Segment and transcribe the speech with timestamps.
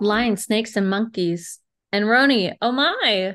[0.00, 1.58] Lions, snakes, and monkeys.
[1.90, 3.34] And RHONY, oh my.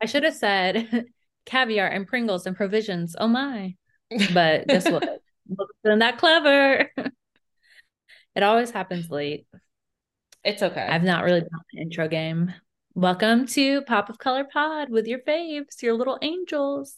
[0.00, 1.06] I should have said
[1.46, 3.16] caviar and Pringles and provisions.
[3.18, 3.74] Oh my.
[4.32, 5.02] But guess what?
[5.84, 6.88] Wasn't that clever.
[8.36, 9.46] it always happens late.
[10.44, 10.86] It's okay.
[10.88, 12.54] I've not really done the intro game.
[12.94, 16.96] Welcome to Pop of Color Pod with your faves, your little angels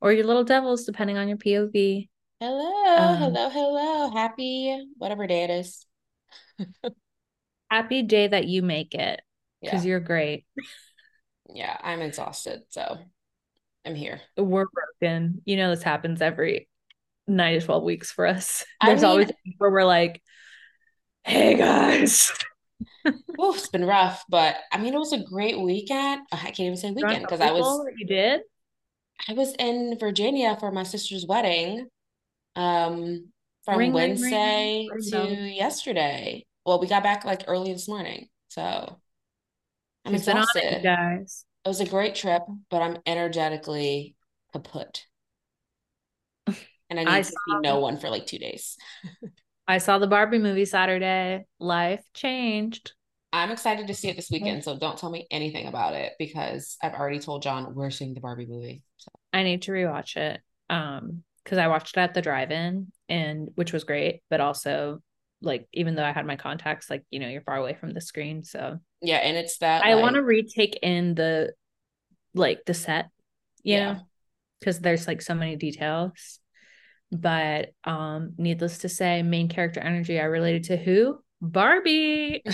[0.00, 2.08] or your little devils, depending on your POV.
[2.40, 4.10] Hello, um, hello, hello.
[4.10, 5.84] Happy whatever day it is.
[7.70, 9.20] Happy day that you make it
[9.60, 9.90] because yeah.
[9.90, 10.44] you're great.
[11.52, 12.62] Yeah, I'm exhausted.
[12.70, 12.98] So
[13.84, 14.20] I'm here.
[14.36, 14.66] We're
[15.00, 15.42] broken.
[15.44, 16.68] You know, this happens every
[17.26, 18.64] nine to 12 weeks for us.
[18.84, 20.22] There's I mean, always where we're like,
[21.24, 22.32] hey guys.
[23.38, 26.22] oh, it's been rough, but I mean, it was a great weekend.
[26.32, 27.86] I can't even say weekend because I was.
[27.96, 28.42] You did?
[29.28, 31.86] I was in Virginia for my sister's wedding.
[32.54, 33.32] Um,
[33.64, 35.36] from ring, Wednesday ring, ring.
[35.36, 36.45] to yesterday.
[36.66, 38.98] Well, we got back like early this morning, so
[40.04, 41.44] I'm She's exhausted, it, guys.
[41.64, 44.16] It was a great trip, but I'm energetically
[44.52, 45.06] kaput
[46.90, 48.76] and I need I to see no one for like two days.
[49.68, 51.46] I saw the Barbie movie Saturday.
[51.60, 52.92] Life changed.
[53.32, 56.76] I'm excited to see it this weekend, so don't tell me anything about it because
[56.82, 58.82] I've already told John we're seeing the Barbie movie.
[58.96, 59.10] So.
[59.32, 60.40] I need to rewatch it.
[60.68, 65.00] Um, because I watched it at the drive-in and which was great, but also
[65.42, 68.00] like even though I had my contacts, like you know, you're far away from the
[68.00, 68.44] screen.
[68.44, 68.78] So.
[69.02, 70.02] Yeah, and it's that I like...
[70.02, 71.52] want to retake in the
[72.34, 73.08] like the set,
[73.62, 73.98] you yeah.
[74.60, 76.40] because there's like so many details.
[77.12, 81.18] But um needless to say main character energy i related to who?
[81.40, 82.42] Barbie!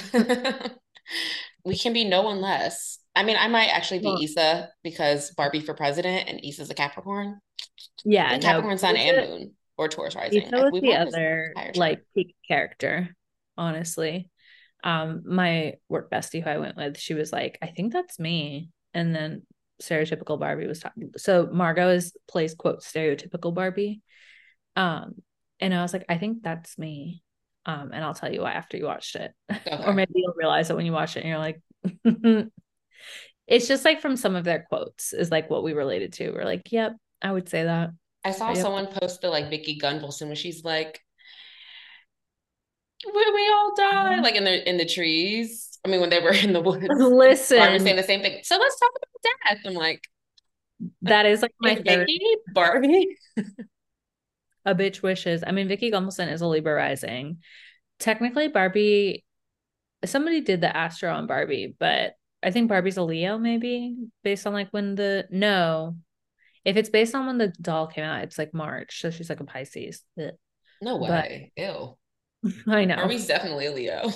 [1.64, 2.98] We can be no one less.
[3.14, 6.74] I mean i might actually be well, Issa because barbie for president and Issa's a
[6.74, 7.38] capricorn.
[8.04, 9.52] Yeah capricorn no, sun and moon
[9.82, 13.14] or taurus rising was the other like peak character
[13.56, 14.28] honestly
[14.84, 18.70] um my work bestie who i went with she was like i think that's me
[18.94, 19.42] and then
[19.80, 24.00] stereotypical barbie was talking so margot is plays quote stereotypical barbie
[24.76, 25.14] um,
[25.60, 27.22] and I was like, I think that's me.
[27.64, 29.32] Um, and I'll tell you why after you watched it.
[29.64, 29.84] Okay.
[29.84, 31.60] or maybe you'll realize it when you watch it and you're like,
[33.46, 36.32] it's just like from some of their quotes is like what we related to.
[36.32, 37.90] We're like, yep, I would say that.
[38.24, 41.00] I saw someone post the like Vicki Gunvalson when she's like,
[43.04, 45.68] when we all die, like in the in the trees.
[45.84, 46.86] I mean, when they were in the woods.
[46.88, 48.40] Listen, I'm saying the same thing.
[48.44, 49.58] So let's talk about death.
[49.66, 50.04] I'm like,
[51.02, 52.18] that is like my Vicki
[52.54, 53.16] Barbie.
[54.64, 55.42] a bitch wishes.
[55.46, 57.38] I mean, Vicki Gunvalson is a Libra rising.
[57.98, 59.24] Technically, Barbie,
[60.04, 64.52] somebody did the Astro on Barbie, but I think Barbie's a Leo, maybe based on
[64.52, 65.96] like when the no,
[66.64, 69.40] if it's based on when the doll came out, it's like March, so she's like
[69.40, 70.02] a Pisces.
[70.80, 71.96] No way, but, ew.
[72.72, 72.96] I know.
[72.96, 74.10] Barbie's definitely a Leo.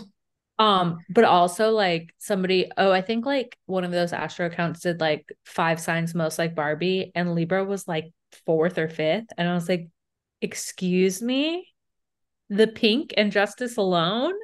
[0.58, 5.00] Um, but also like somebody, oh, I think like one of those Astro accounts did
[5.00, 8.12] like five signs most like Barbie, and Libra was like
[8.46, 9.88] fourth or fifth, and I was like,
[10.42, 11.66] excuse me
[12.48, 14.34] the pink and justice alone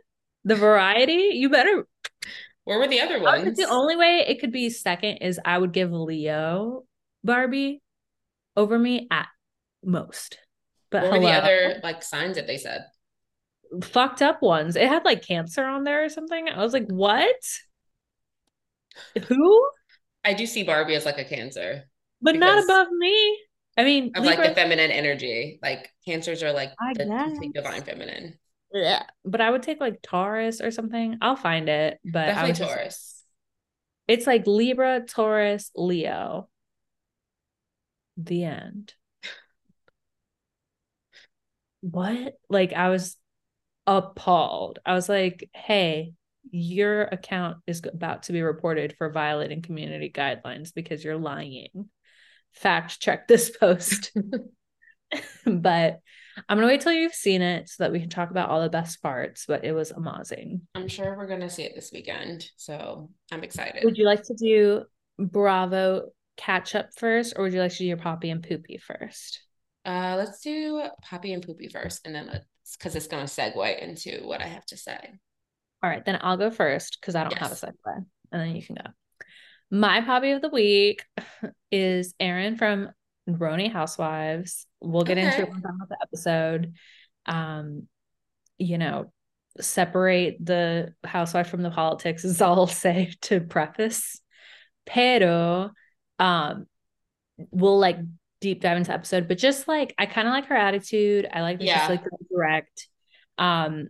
[0.45, 1.87] the variety you better
[2.65, 5.73] where were the other ones the only way it could be second is i would
[5.73, 6.83] give leo
[7.23, 7.82] barbie
[8.57, 9.29] over me at
[9.83, 10.39] most
[10.91, 11.21] but what hello.
[11.21, 12.85] were the other like signs that they said
[13.83, 17.35] fucked up ones it had like cancer on there or something i was like what
[19.27, 19.67] who
[20.25, 21.85] i do see barbie as like a cancer
[22.21, 23.39] but not above me
[23.77, 25.59] I mean, of Libra, like the feminine energy.
[25.63, 28.39] Like cancers are like I the complete divine feminine.
[28.73, 31.19] Yeah, but I would take like Taurus or something.
[31.21, 32.85] I'll find it, but definitely Taurus.
[32.85, 33.25] Just,
[34.09, 36.49] it's like Libra, Taurus, Leo.
[38.17, 38.95] The end.
[41.81, 42.35] what?
[42.49, 43.17] Like I was
[43.87, 44.79] appalled.
[44.85, 46.15] I was like, "Hey,
[46.51, 51.91] your account is about to be reported for violating community guidelines because you're lying."
[52.53, 54.13] fact check this post.
[55.47, 56.01] but
[56.49, 58.71] I'm gonna wait till you've seen it so that we can talk about all the
[58.71, 59.45] best parts.
[59.47, 60.63] But it was amazing.
[60.75, 63.85] I'm sure we're gonna see it this weekend, so I'm excited.
[63.85, 64.85] Would you like to do
[65.19, 69.43] Bravo catch up first, or would you like to do your Poppy and Poopy first?
[69.85, 72.47] Uh, let's do Poppy and Poopy first, and then let's
[72.79, 74.99] because it's gonna segue into what I have to say.
[75.83, 77.41] All right, then I'll go first because I don't yes.
[77.41, 78.91] have a segue, and then you can go.
[79.71, 81.05] My poppy of the week
[81.73, 82.91] is Erin from
[83.29, 84.67] RHONY Housewives.
[84.81, 85.27] We'll get okay.
[85.27, 86.75] into it on the episode.
[87.27, 87.89] Um,
[88.59, 89.13] you know,
[89.61, 94.21] separate the housewife from the politics is all I'll say to preface.
[94.85, 95.71] Pero
[96.23, 96.67] um
[97.51, 97.99] we'll like
[98.41, 101.29] deep dive into episode, but just like I kind of like her attitude.
[101.31, 101.81] I like that yeah.
[101.81, 102.89] she's like direct.
[103.37, 103.89] Um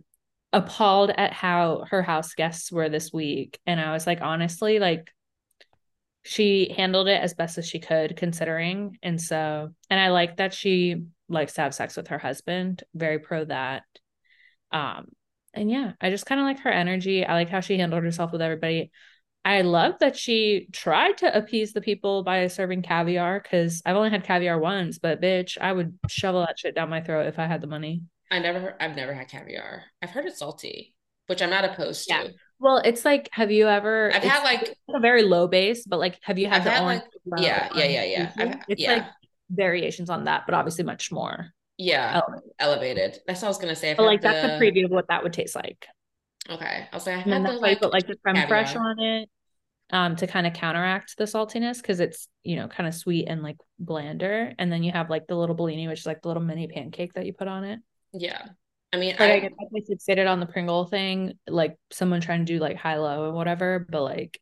[0.51, 3.59] appalled at how her house guests were this week.
[3.65, 5.11] And I was like, honestly, like
[6.23, 8.97] she handled it as best as she could considering.
[9.03, 12.83] And so and I like that she likes to have sex with her husband.
[12.95, 13.83] Very pro that.
[14.71, 15.09] Um
[15.53, 17.23] and yeah, I just kind of like her energy.
[17.23, 18.91] I like how she handled herself with everybody.
[19.45, 24.09] I love that she tried to appease the people by serving caviar because I've only
[24.09, 27.45] had caviar once, but bitch, I would shovel that shit down my throat if I
[27.45, 28.03] had the money.
[28.31, 29.83] I never, I've never had caviar.
[30.01, 30.95] I've heard it's salty,
[31.27, 32.23] which I'm not opposed yeah.
[32.23, 32.33] to.
[32.59, 34.11] Well, it's like, have you ever?
[34.13, 36.83] I've had like a very low base, but like, have you had I've the had
[36.83, 37.03] orange?
[37.25, 38.63] Like, yeah, yeah, yeah, yeah, yeah.
[38.69, 38.93] it's yeah.
[38.93, 39.05] like
[39.49, 42.51] variations on that, but obviously much more yeah elevated.
[42.59, 43.19] elevated.
[43.27, 43.93] That's what I was gonna say.
[43.93, 44.29] But like the...
[44.29, 45.85] that's a preview of what that would taste like.
[46.49, 49.29] Okay, I'll say I had that's like, put like the creme fraiche on it,
[49.93, 53.43] um, to kind of counteract the saltiness because it's you know kind of sweet and
[53.43, 56.43] like blander, and then you have like the little Bellini, which is like the little
[56.43, 57.79] mini pancake that you put on it.
[58.11, 58.43] Yeah,
[58.91, 62.45] I mean, but I, I guess I fixated on the Pringle thing, like someone trying
[62.45, 64.41] to do like high low or whatever, but like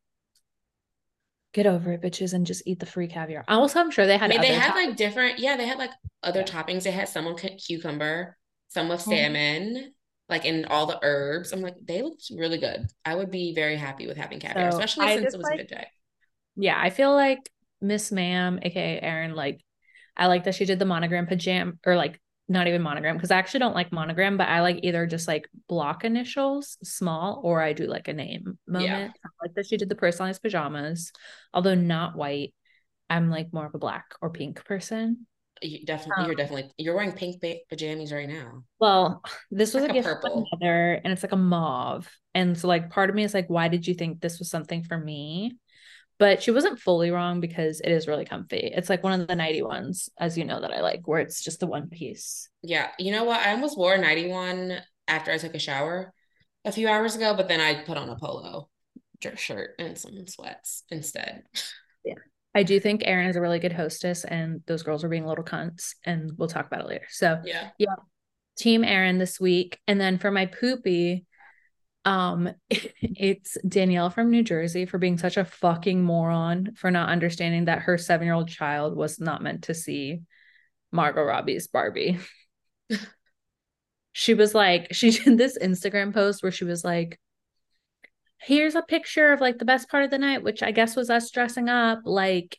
[1.53, 3.43] get over it, bitches, and just eat the free caviar.
[3.49, 4.31] Also, I'm sure they had.
[4.31, 5.39] I mean, they had like different.
[5.39, 5.91] Yeah, they had like
[6.23, 6.45] other yeah.
[6.45, 6.83] toppings.
[6.83, 8.37] They had some with cucumber,
[8.69, 9.11] some with mm-hmm.
[9.11, 9.93] salmon,
[10.31, 11.51] like in all the herbs.
[11.51, 12.87] I'm like, they looked really good.
[13.05, 15.57] I would be very happy with having caviar, so especially I since it was like,
[15.57, 15.85] midday.
[16.55, 17.51] Yeah, I feel like
[17.81, 19.61] Miss Ma'am, aka Erin, like
[20.17, 23.37] I like that she did the monogram pajama or like not even monogram because I
[23.37, 27.73] actually don't like monogram, but I like either just like block initials, small, or I
[27.73, 28.89] do like a name moment.
[28.89, 29.09] Yeah.
[29.25, 31.11] I like that she did the personalized pajamas,
[31.53, 32.53] although not white.
[33.09, 35.27] I'm like more of a black or pink person.
[35.61, 38.63] You definitely, um, you're definitely you're wearing pink pajamas right now.
[38.79, 39.21] Well,
[39.51, 40.47] this was like a gift purple.
[40.49, 43.49] from mother, and it's like a mauve, and so like part of me is like,
[43.49, 45.57] why did you think this was something for me?
[46.21, 48.71] but she wasn't fully wrong because it is really comfy.
[48.75, 51.43] It's like one of the nighty ones, as you know, that I like, where it's
[51.43, 52.47] just the one piece.
[52.61, 52.89] Yeah.
[52.99, 53.39] You know what?
[53.39, 56.13] I almost wore a nighty one after I took a shower
[56.63, 58.69] a few hours ago, but then I put on a polo
[59.35, 61.41] shirt and some sweats instead.
[62.53, 65.43] I do think Erin is a really good hostess and those girls are being little
[65.43, 67.05] cunts and we'll talk about it later.
[67.09, 67.69] So yeah.
[67.77, 67.95] Yeah.
[68.57, 69.79] Team Erin this week.
[69.87, 71.25] And then for my poopy,
[72.03, 77.65] um, it's Danielle from New Jersey for being such a fucking moron for not understanding
[77.65, 80.21] that her seven year old child was not meant to see
[80.91, 82.19] Margot Robbie's Barbie.
[84.11, 87.17] she was like, she did this Instagram post where she was like,
[88.43, 91.09] here's a picture of like the best part of the night, which I guess was
[91.09, 92.01] us dressing up.
[92.05, 92.57] Like,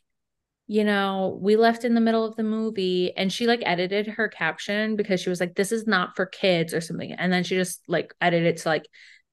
[0.67, 4.29] you know, we left in the middle of the movie and she like edited her
[4.29, 7.11] caption because she was like, this is not for kids or something.
[7.11, 8.87] And then she just like edited it to like,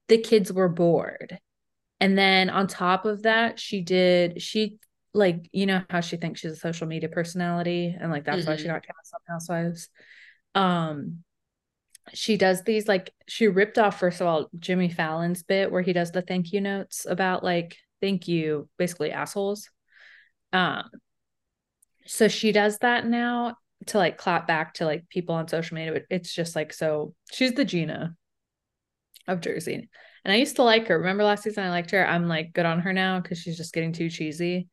[0.07, 1.39] the kids were bored.
[2.01, 4.79] And then on top of that, she did, she
[5.13, 8.51] like, you know, how she thinks she's a social media personality and like that's mm-hmm.
[8.51, 8.73] why she mm-hmm.
[8.73, 9.89] got cast on Housewives.
[10.53, 11.23] Um,
[12.13, 15.93] she does these like she ripped off first of all Jimmy Fallon's bit where he
[15.93, 19.69] does the thank you notes about like thank you basically assholes
[20.51, 20.83] um
[22.05, 23.55] so she does that now
[23.87, 27.53] to like clap back to like people on social media it's just like so she's
[27.53, 28.15] the Gina
[29.27, 29.89] of Jersey.
[30.23, 30.97] And I used to like her.
[30.97, 32.07] Remember last season I liked her?
[32.07, 34.67] I'm like good on her now because she's just getting too cheesy.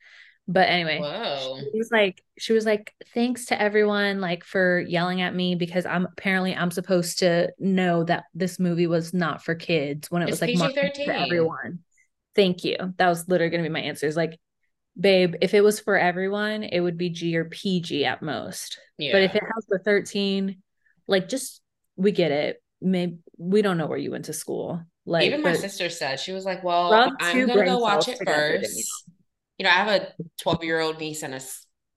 [0.51, 1.59] But anyway, Whoa.
[1.61, 5.85] she was like, she was like, thanks to everyone like for yelling at me because
[5.85, 10.31] I'm apparently I'm supposed to know that this movie was not for kids when it
[10.31, 11.05] it's was like PG-13.
[11.05, 11.81] for everyone.
[12.35, 12.77] Thank you.
[12.97, 14.07] That was literally gonna be my answer.
[14.07, 14.39] Is like,
[14.99, 18.79] babe, if it was for everyone, it would be G or PG at most.
[18.97, 19.13] Yeah.
[19.13, 20.63] But if it has the 13,
[21.07, 21.61] like just
[21.97, 24.83] we get it maybe we don't know where you went to school.
[25.05, 28.77] Like even my sister said she was like, "Well, I'm gonna go watch it first.
[28.77, 29.18] You know,
[29.67, 31.41] I have a 12 year old niece and a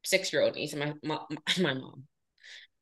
[0.04, 1.20] six year old niece, and my, my
[1.62, 2.04] my mom.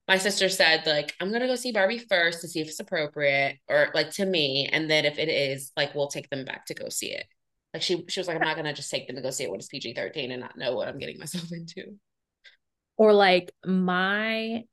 [0.07, 3.57] My sister said, like, I'm gonna go see Barbie first to see if it's appropriate,
[3.67, 6.74] or like to me, and then if it is, like, we'll take them back to
[6.74, 7.25] go see it.
[7.74, 9.51] Like she she was like, I'm not gonna just take them to go see it
[9.51, 11.98] when it's PG 13 and not know what I'm getting myself into.
[12.98, 14.63] Or like my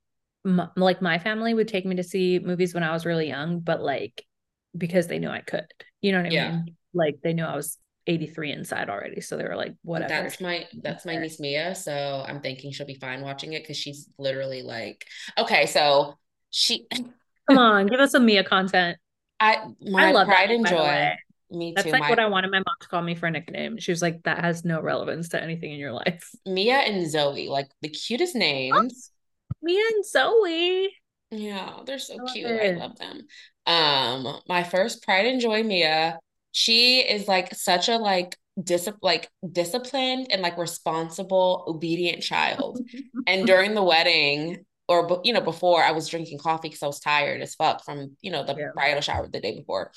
[0.45, 3.59] m- like my family would take me to see movies when I was really young,
[3.59, 4.25] but like
[4.75, 5.67] because they knew I could.
[6.01, 6.51] You know what I yeah.
[6.51, 6.75] mean?
[6.93, 9.21] Like they knew I was 83 inside already.
[9.21, 10.09] So they were like, whatever.
[10.09, 11.75] That's my that's my niece Mia.
[11.75, 15.05] So I'm thinking she'll be fine watching it because she's literally like,
[15.37, 16.15] okay, so
[16.49, 16.87] she
[17.49, 18.97] come on, give us some Mia content.
[19.39, 21.09] I my I love pride that, and joy.
[21.49, 21.75] Me too.
[21.75, 22.09] That's like my...
[22.09, 23.77] what I wanted my mom to call me for a nickname.
[23.77, 26.29] She was like, that has no relevance to anything in your life.
[26.45, 29.11] Mia and Zoe, like the cutest names.
[29.11, 30.89] Oh, Mia and Zoe.
[31.31, 32.49] Yeah, they're so love cute.
[32.49, 32.75] It.
[32.75, 33.27] I love them.
[33.65, 36.19] Um, my first pride and joy, Mia.
[36.51, 42.79] She is like such a like dis- like disciplined and like responsible, obedient child.
[43.27, 46.99] and during the wedding, or you know, before I was drinking coffee because I was
[46.99, 48.69] tired as fuck from you know the yeah.
[48.73, 49.91] bridal shower the day before.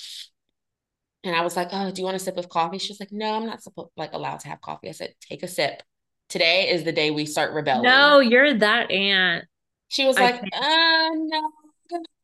[1.22, 3.34] And I was like, "Oh, do you want a sip of coffee?" She's like, "No,
[3.34, 5.82] I'm not supposed like allowed to have coffee." I said, "Take a sip."
[6.28, 7.82] Today is the day we start rebelling.
[7.82, 9.44] No, you're that aunt.
[9.88, 11.50] She was like, "Uh, no."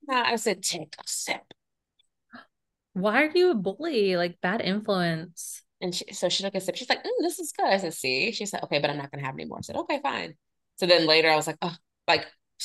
[0.08, 1.42] I said, "Take a sip."
[2.96, 4.16] Why are you a bully?
[4.16, 5.62] Like bad influence.
[5.82, 6.76] And she, so she took a sip.
[6.76, 9.10] She's like, mm, "This is good." I said, "See." She said, "Okay, but I'm not
[9.10, 10.34] gonna have any more." I said, "Okay, fine."
[10.76, 11.74] So then later, I was like, "Oh,
[12.08, 12.24] like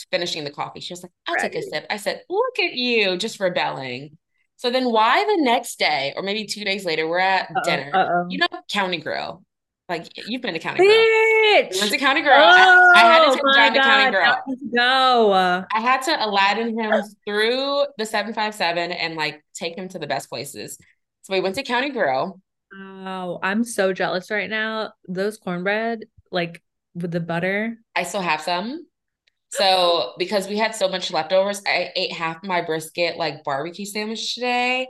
[0.09, 1.51] finishing the coffee." She was like, "I'll right.
[1.51, 4.17] take a sip." I said, "Look at you, just rebelling."
[4.55, 7.91] So then, why the next day, or maybe two days later, we're at uh-oh, dinner.
[7.93, 8.27] Uh-oh.
[8.29, 9.43] You know, County Grill.
[9.91, 10.89] Like you've been to County Grill.
[10.89, 11.89] Bitch!
[11.89, 12.33] To County Grill.
[12.33, 14.35] Oh, I, I, had to oh take John to County Grill.
[14.73, 15.33] Go.
[15.33, 16.93] I had to Aladdin him
[17.25, 20.77] through the 757 and like take him to the best places.
[21.23, 22.39] So we went to County Grill.
[22.73, 24.93] Oh, I'm so jealous right now.
[25.09, 26.63] Those cornbread, like
[26.95, 27.75] with the butter.
[27.93, 28.87] I still have some.
[29.49, 34.35] So because we had so much leftovers, I ate half my brisket like barbecue sandwich
[34.35, 34.87] today.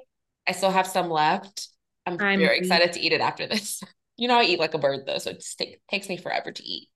[0.48, 1.70] I still have some left.
[2.06, 3.82] I'm, I'm very excited to eat it after this.
[4.22, 6.52] You know, I eat like a bird though, so it just take, takes me forever
[6.52, 6.90] to eat.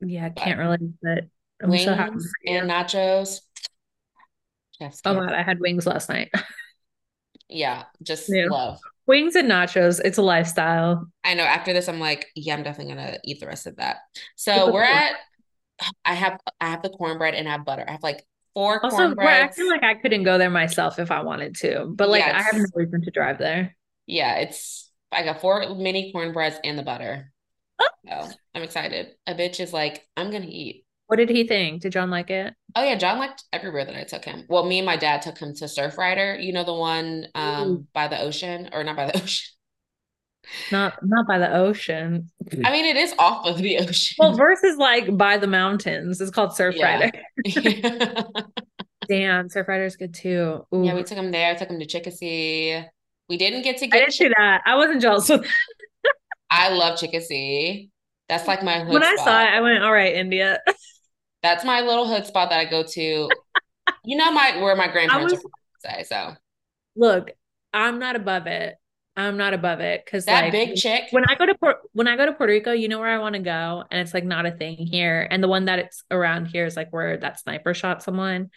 [0.00, 1.24] Yeah, I can't relate, but
[1.62, 1.92] I'm wings so
[2.46, 3.40] and nachos.
[4.80, 6.30] oh god, I had wings last night.
[7.50, 8.46] yeah, just yeah.
[8.46, 10.00] love wings and nachos.
[10.02, 11.10] It's a lifestyle.
[11.24, 11.42] I know.
[11.42, 13.98] After this, I'm like, yeah, I'm definitely gonna eat the rest of that.
[14.36, 15.16] So we're at.
[16.06, 17.84] I have I have the cornbread and I have butter.
[17.86, 19.50] I have like four also, cornbread.
[19.50, 22.40] I feel like I couldn't go there myself if I wanted to, but like I
[22.40, 23.76] have no reason to drive there.
[24.06, 27.32] Yeah, it's I got four mini cornbreads and the butter.
[27.80, 27.88] Oh.
[28.08, 29.14] So I'm excited.
[29.26, 30.84] A bitch is like, I'm gonna eat.
[31.06, 31.82] What did he think?
[31.82, 32.54] Did John like it?
[32.76, 34.44] Oh yeah, John liked everywhere that I took him.
[34.48, 36.38] Well, me and my dad took him to Surf Rider.
[36.38, 39.46] You know the one um by the ocean or not by the ocean.
[40.70, 42.30] Not not by the ocean.
[42.64, 44.16] I mean, it is off of the ocean.
[44.18, 46.20] Well, versus like by the mountains.
[46.20, 47.12] It's called Surfrider.
[47.44, 48.22] Yeah.
[49.08, 50.64] Damn, Surfrider's good too.
[50.72, 50.84] Ooh.
[50.84, 51.56] Yeah, we took him there.
[51.56, 52.86] Took him to Chickasee.
[53.30, 53.96] We didn't get to get.
[53.96, 54.62] I didn't see that.
[54.66, 55.30] I wasn't jealous.
[56.50, 57.88] I love Chickasee.
[58.28, 59.04] That's like my when spot.
[59.04, 59.56] I saw it.
[59.56, 60.58] I went, all right, India.
[61.42, 63.00] That's my little hood spot that I go to.
[64.04, 65.44] you know my where my grandparents was,
[65.84, 66.36] are from, so.
[66.96, 67.30] Look,
[67.72, 68.74] I'm not above it.
[69.16, 71.04] I'm not above it because that like, big chick.
[71.12, 73.18] When I go to Port, when I go to Puerto Rico, you know where I
[73.18, 75.26] want to go, and it's like not a thing here.
[75.30, 78.50] And the one that it's around here is like where that sniper shot someone.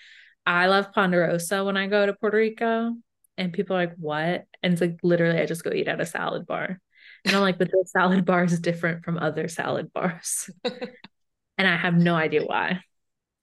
[0.47, 2.95] I love Ponderosa when I go to Puerto Rico
[3.37, 4.45] and people are like, what?
[4.61, 6.79] And it's like literally I just go eat at a salad bar.
[7.25, 10.49] And I'm like, but the salad bar is different from other salad bars.
[11.57, 12.81] and I have no idea why.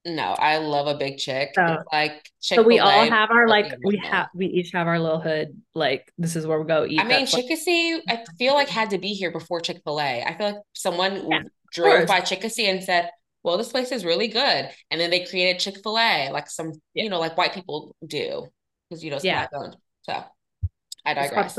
[0.07, 1.51] No, I love a big chick.
[1.55, 4.99] So, like Chick-fil-A, so we all have our like we have we each have our
[4.99, 5.61] little hood.
[5.75, 7.01] Like this is where we go eat.
[7.01, 10.23] I mean, Chickasee, I feel like had to be here before Chick Fil A.
[10.23, 11.43] I feel like someone yeah,
[11.75, 13.11] drove by Chickasee and said,
[13.43, 16.73] "Well, this place is really good," and then they created Chick Fil A, like some
[16.95, 17.05] yeah.
[17.05, 18.49] you know, like white people do
[18.91, 19.47] because you know yeah.
[19.55, 19.77] owned.
[20.03, 20.23] So
[21.07, 21.57] I digress.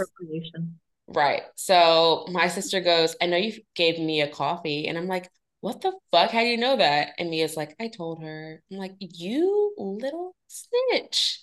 [1.07, 1.41] Right.
[1.55, 4.87] So my sister goes, I know you gave me a coffee.
[4.87, 6.31] And I'm like, what the fuck?
[6.31, 7.09] How do you know that?
[7.17, 8.61] And Mia's like, I told her.
[8.71, 11.41] I'm like, you little snitch.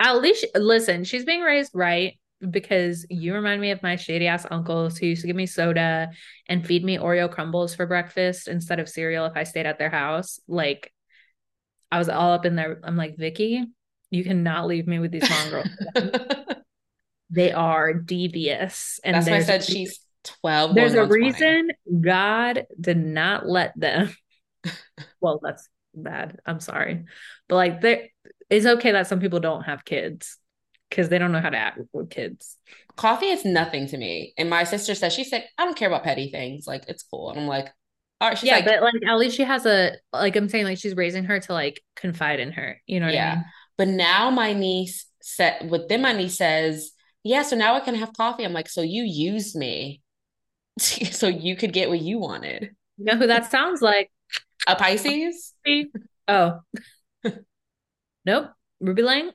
[0.00, 2.18] At least listen, she's being raised right
[2.50, 6.10] because you remind me of my shady ass uncles who used to give me soda
[6.46, 9.90] and feed me Oreo crumbles for breakfast instead of cereal if I stayed at their
[9.90, 10.38] house.
[10.46, 10.92] Like
[11.90, 12.80] I was all up in there.
[12.84, 13.64] I'm like, Vicky,
[14.10, 15.68] you cannot leave me with these mongrels.
[17.30, 19.00] they are devious.
[19.04, 20.74] And that's why I said she's 12.
[20.74, 22.00] There's a reason 20.
[22.00, 24.14] God did not let them.
[25.20, 26.38] well, that's bad.
[26.46, 27.04] I'm sorry.
[27.48, 28.08] But like there
[28.50, 30.38] it's okay that some people don't have kids
[30.88, 32.56] because they don't know how to act with kids.
[32.96, 34.32] Coffee is nothing to me.
[34.38, 36.66] And my sister says she said, I don't care about petty things.
[36.66, 37.30] Like it's cool.
[37.30, 37.68] And I'm like,
[38.20, 38.38] all right.
[38.38, 40.96] She's yeah, like, but like at least she has a like I'm saying, like she's
[40.96, 42.80] raising her to like confide in her.
[42.86, 43.32] You know what yeah.
[43.32, 43.44] I mean?
[43.78, 46.92] But now my niece said, but then my niece says,
[47.22, 48.44] yeah, so now I can have coffee.
[48.44, 50.02] I'm like, so you used me
[50.78, 52.70] so you could get what you wanted.
[52.98, 54.10] You know who that sounds like?
[54.66, 55.54] A Pisces?
[56.30, 56.60] Oh.
[58.26, 58.50] nope.
[58.80, 59.30] Ruby Lang.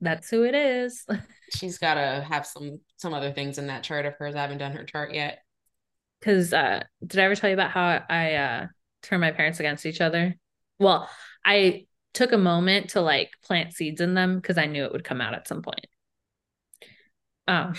[0.00, 1.04] That's who it is.
[1.56, 4.36] She's gotta have some some other things in that chart of hers.
[4.36, 5.40] I haven't done her chart yet.
[6.20, 8.66] Cause uh did I ever tell you about how I uh
[9.02, 10.36] turned my parents against each other?
[10.78, 11.10] Well,
[11.44, 15.04] I took a moment to like plant seeds in them because I knew it would
[15.04, 15.86] come out at some point.
[17.48, 17.74] Um,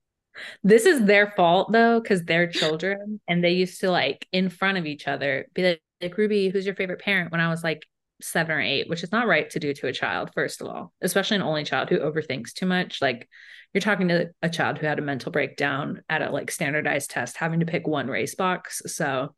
[0.62, 4.78] this is their fault though, because they're children and they used to like in front
[4.78, 7.32] of each other be like, like, Ruby, who's your favorite parent?
[7.32, 7.84] When I was like
[8.20, 10.92] seven or eight, which is not right to do to a child, first of all,
[11.00, 13.00] especially an only child who overthinks too much.
[13.02, 13.28] Like
[13.72, 17.36] you're talking to a child who had a mental breakdown at a like standardized test,
[17.36, 18.82] having to pick one race box.
[18.86, 19.34] So,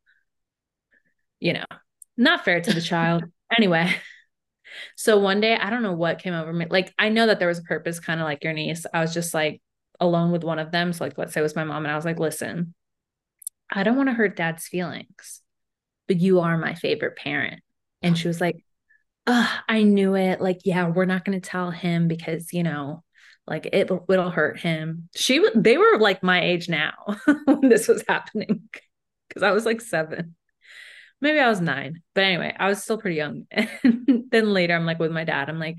[1.40, 1.64] you know,
[2.16, 3.24] not fair to the child.
[3.58, 3.92] Anyway.
[4.96, 6.66] So one day, I don't know what came over me.
[6.68, 8.86] Like, I know that there was a purpose, kind of like your niece.
[8.92, 9.60] I was just like
[9.98, 10.92] alone with one of them.
[10.92, 11.84] So, like, let's say it was my mom.
[11.84, 12.74] And I was like, listen,
[13.70, 15.42] I don't want to hurt dad's feelings,
[16.08, 17.62] but you are my favorite parent.
[18.02, 18.56] And she was like,
[19.26, 20.40] oh, I knew it.
[20.40, 23.04] Like, yeah, we're not going to tell him because, you know,
[23.46, 25.08] like it, it'll hurt him.
[25.14, 26.94] She, they were like my age now
[27.44, 28.68] when this was happening
[29.28, 30.34] because I was like seven
[31.20, 33.46] maybe I was nine, but anyway, I was still pretty young.
[33.84, 35.48] And then later, I'm like with my dad.
[35.48, 35.78] I'm like,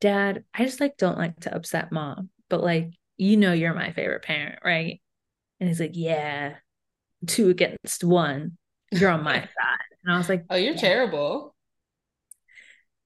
[0.00, 3.92] Dad, I just like don't like to upset mom, but like you know, you're my
[3.92, 5.00] favorite parent, right?
[5.60, 6.56] And he's like, Yeah,
[7.26, 8.58] two against one.
[8.92, 9.48] You're on my side.
[10.04, 10.80] And I was like, Oh, you're yeah.
[10.80, 11.54] terrible.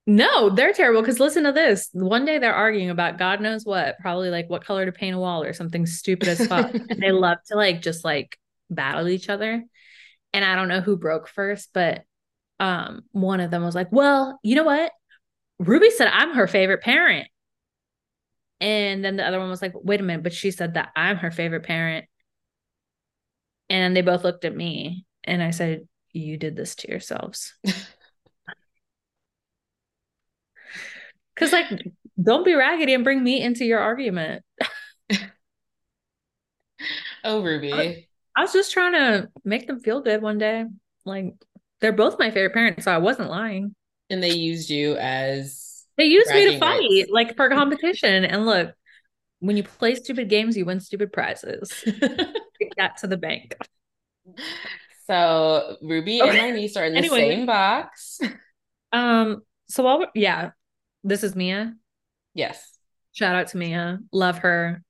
[0.07, 1.03] No, they're terrible.
[1.03, 1.89] Because listen to this.
[1.93, 5.19] One day they're arguing about God knows what, probably like what color to paint a
[5.19, 6.73] wall or something stupid as fuck.
[6.89, 8.39] and they love to like just like
[8.71, 9.65] battle each other
[10.33, 12.05] and I don't know who broke first, but
[12.61, 14.93] um, one of them was like, "Well, you know what?
[15.59, 17.29] Ruby said I'm her favorite parent."
[18.61, 21.17] And then the other one was like, "Wait a minute, but she said that I'm
[21.19, 22.07] her favorite parent."
[23.69, 27.55] And they both looked at me and I said, "You did this to yourselves."
[31.37, 31.67] Cuz like
[32.23, 34.43] don't be raggedy and bring me into your argument.
[37.25, 38.09] oh, Ruby.
[38.37, 40.65] I was just trying to make them feel good one day.
[41.05, 41.35] Like
[41.81, 43.75] they're both my favorite parents, so I wasn't lying.
[44.11, 47.11] And they used you as they used me to fight, rights.
[47.11, 48.25] like for competition.
[48.25, 48.75] And look,
[49.41, 51.73] when you play stupid games, you win stupid prizes.
[51.85, 53.57] Take that to the bank.
[55.07, 56.31] So Ruby okay.
[56.31, 58.21] and my niece are in the anyway, same box.
[58.93, 59.43] Um.
[59.69, 60.51] So while yeah,
[61.03, 61.75] this is Mia.
[62.35, 62.77] Yes.
[63.13, 63.99] Shout out to Mia.
[64.13, 64.83] Love her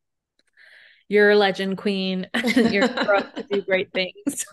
[1.09, 2.29] you're a legend queen.
[2.57, 4.45] you're to do great things.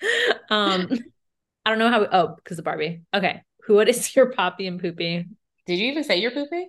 [0.50, 0.88] um,
[1.64, 2.00] I don't know how.
[2.00, 3.02] We, oh, because of Barbie.
[3.14, 3.74] Okay, who?
[3.74, 5.26] What is your poppy and poopy?
[5.66, 6.68] Did you even say your poopy?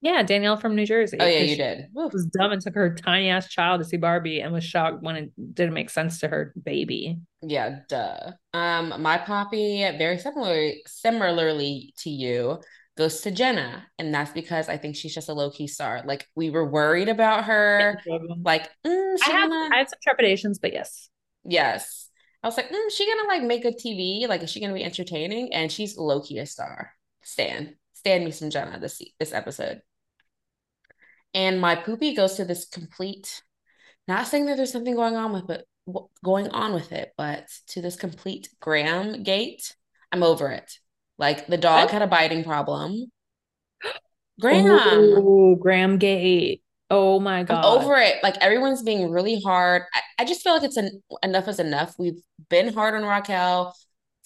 [0.00, 1.16] Yeah, Danielle from New Jersey.
[1.18, 1.86] Oh yeah, you did.
[1.94, 5.16] Was dumb and took her tiny ass child to see Barbie and was shocked when
[5.16, 7.18] it didn't make sense to her baby.
[7.40, 8.32] Yeah, duh.
[8.52, 12.60] Um, my poppy very similarly similarly to you
[12.96, 13.86] goes to Jenna.
[13.98, 16.02] And that's because I think she's just a low key star.
[16.04, 17.98] Like we were worried about her.
[18.42, 19.74] Like, mm, I, have, gonna...
[19.74, 21.08] I have some trepidations, but yes.
[21.44, 22.10] Yes.
[22.42, 24.28] I was like, mm, she gonna like make a TV?
[24.28, 25.52] Like, is she gonna be entertaining?
[25.52, 26.92] And she's low key a star.
[27.22, 27.76] Stan.
[27.94, 29.80] Stan me some Jenna this this episode.
[31.32, 33.42] And my poopy goes to this complete,
[34.06, 35.66] not saying that there's something going on with it,
[36.22, 39.74] going on with it, but to this complete Graham gate.
[40.12, 40.78] I'm over it.
[41.18, 41.90] Like the dog what?
[41.90, 43.06] had a biting problem.
[44.40, 44.66] Graham.
[44.68, 46.62] Oh, Graham Gate.
[46.90, 47.64] Oh my god.
[47.64, 48.22] I'm over it.
[48.22, 49.82] Like everyone's being really hard.
[49.94, 51.94] I, I just feel like it's an, enough is enough.
[51.98, 53.74] We've been hard on Raquel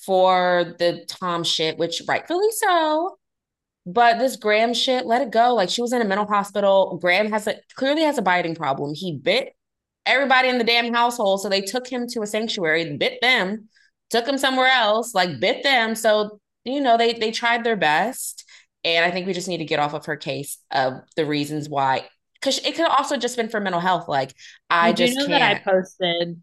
[0.05, 3.19] for the Tom shit, which rightfully so.
[3.87, 5.55] But this Graham shit, let it go.
[5.55, 6.99] Like she was in a mental hospital.
[7.01, 8.93] Graham has a clearly has a biting problem.
[8.95, 9.55] He bit
[10.05, 11.41] everybody in the damn household.
[11.41, 13.69] So they took him to a sanctuary, bit them,
[14.11, 15.95] took him somewhere else, like bit them.
[15.95, 16.41] So
[16.73, 18.45] you know, they they tried their best.
[18.85, 21.69] And I think we just need to get off of her case of the reasons
[21.69, 22.09] why.
[22.35, 24.09] Because it could also just been for mental health.
[24.09, 24.35] Like
[24.71, 25.41] I Did just you know can't.
[25.41, 26.43] that I posted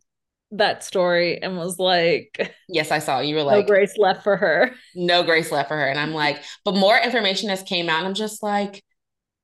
[0.52, 4.38] that story and was like, "Yes, I saw." You were like, "No grace left for
[4.38, 8.00] her." No grace left for her, and I'm like, but more information has came out,
[8.00, 8.84] and I'm just like,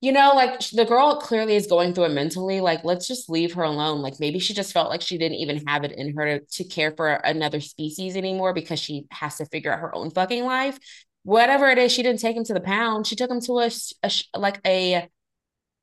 [0.02, 2.60] you know, like the girl clearly is going through it mentally.
[2.60, 4.02] Like, let's just leave her alone.
[4.02, 6.64] Like, maybe she just felt like she didn't even have it in her to, to
[6.64, 10.80] care for another species anymore because she has to figure out her own fucking life.
[11.24, 13.06] Whatever it is, she didn't take him to the pound.
[13.06, 13.70] She took him to a,
[14.02, 15.08] a like a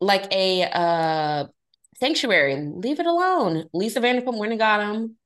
[0.00, 1.46] like a uh
[2.00, 2.56] sanctuary.
[2.74, 3.66] Leave it alone.
[3.72, 5.16] Lisa Vanderpump went and got him.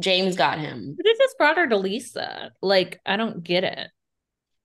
[0.00, 0.94] James got him.
[0.96, 2.50] But it just brought her to Lisa.
[2.60, 3.88] Like, I don't get it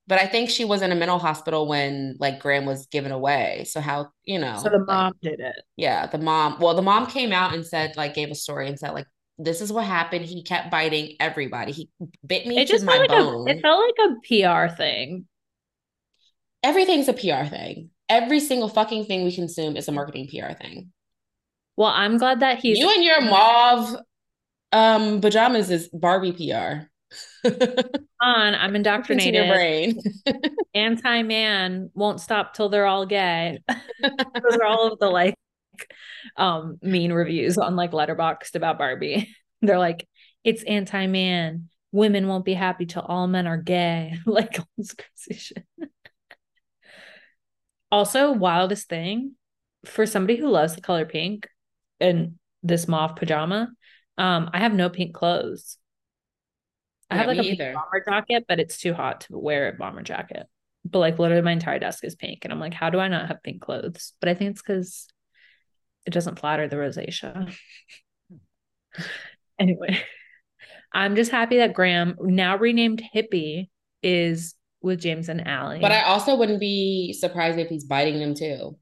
[0.09, 3.65] but I think she was in a mental hospital when like Graham was given away.
[3.69, 4.57] So how you know?
[4.57, 5.55] So the mom like, did it.
[5.77, 6.57] Yeah, the mom.
[6.59, 9.05] Well, the mom came out and said like gave a story and said like
[9.37, 10.25] this is what happened.
[10.25, 11.71] He kept biting everybody.
[11.73, 11.89] He
[12.25, 13.47] bit me it to my like bone.
[13.47, 15.27] A, it felt like a PR thing.
[16.63, 17.91] Everything's a PR thing.
[18.09, 20.91] Every single fucking thing we consume is a marketing PR thing.
[21.77, 23.95] Well, I'm glad that he's you and your mauve
[24.71, 26.87] um pajamas is Barbie PR.
[27.45, 29.45] on, I'm indoctrinated.
[29.45, 29.99] Your brain.
[30.73, 33.59] Anti-man won't stop till they're all gay.
[34.01, 35.35] Those are all of the like
[36.35, 39.35] um mean reviews on like Letterboxd about Barbie.
[39.61, 40.07] They're like,
[40.43, 41.69] it's anti-man.
[41.91, 44.13] Women won't be happy till all men are gay.
[44.25, 45.65] like all this crazy shit.
[47.91, 49.35] also, wildest thing
[49.85, 51.47] for somebody who loves the color pink
[51.99, 53.69] and this mauve pajama,
[54.17, 55.77] um, I have no pink clothes.
[57.09, 57.73] I have like a either.
[57.73, 60.45] bomber jacket, but it's too hot to wear a bomber jacket.
[60.85, 62.39] But like literally my entire desk is pink.
[62.43, 64.13] And I'm like, how do I not have pink clothes?
[64.19, 65.07] But I think it's because
[66.05, 67.53] it doesn't flatter the rosacea.
[69.59, 70.01] anyway,
[70.93, 73.69] I'm just happy that Graham, now renamed Hippie,
[74.01, 75.79] is with James and Ally.
[75.81, 78.77] But I also wouldn't be surprised if he's biting them too.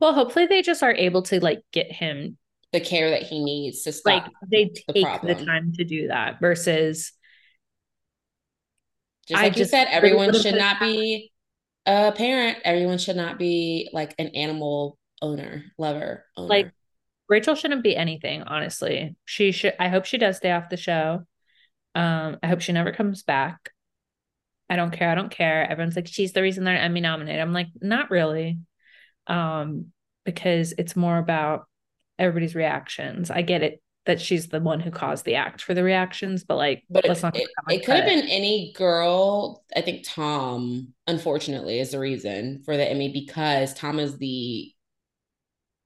[0.00, 2.36] Well, hopefully they just are able to like get him
[2.74, 4.24] the care that he needs to stop.
[4.24, 7.12] Like they take the, the time to do that versus
[9.28, 11.32] just like I you said, everyone should not be
[11.86, 12.58] a parent.
[12.64, 16.48] Everyone should not be like an animal owner, lover, owner.
[16.48, 16.72] Like
[17.28, 19.14] Rachel shouldn't be anything, honestly.
[19.24, 21.22] She should I hope she does stay off the show.
[21.94, 23.70] Um, I hope she never comes back.
[24.68, 25.10] I don't care.
[25.10, 25.70] I don't care.
[25.70, 27.40] Everyone's like, she's the reason they're Emmy nominated.
[27.40, 28.58] I'm like, not really.
[29.28, 29.92] Um,
[30.24, 31.68] because it's more about
[32.18, 33.30] everybody's reactions.
[33.30, 36.56] I get it that she's the one who caused the act for the reactions, but
[36.56, 37.36] like, but let's not.
[37.36, 39.64] It, it could have been any girl.
[39.74, 44.72] I think Tom, unfortunately, is the reason for the Emmy because Tom is the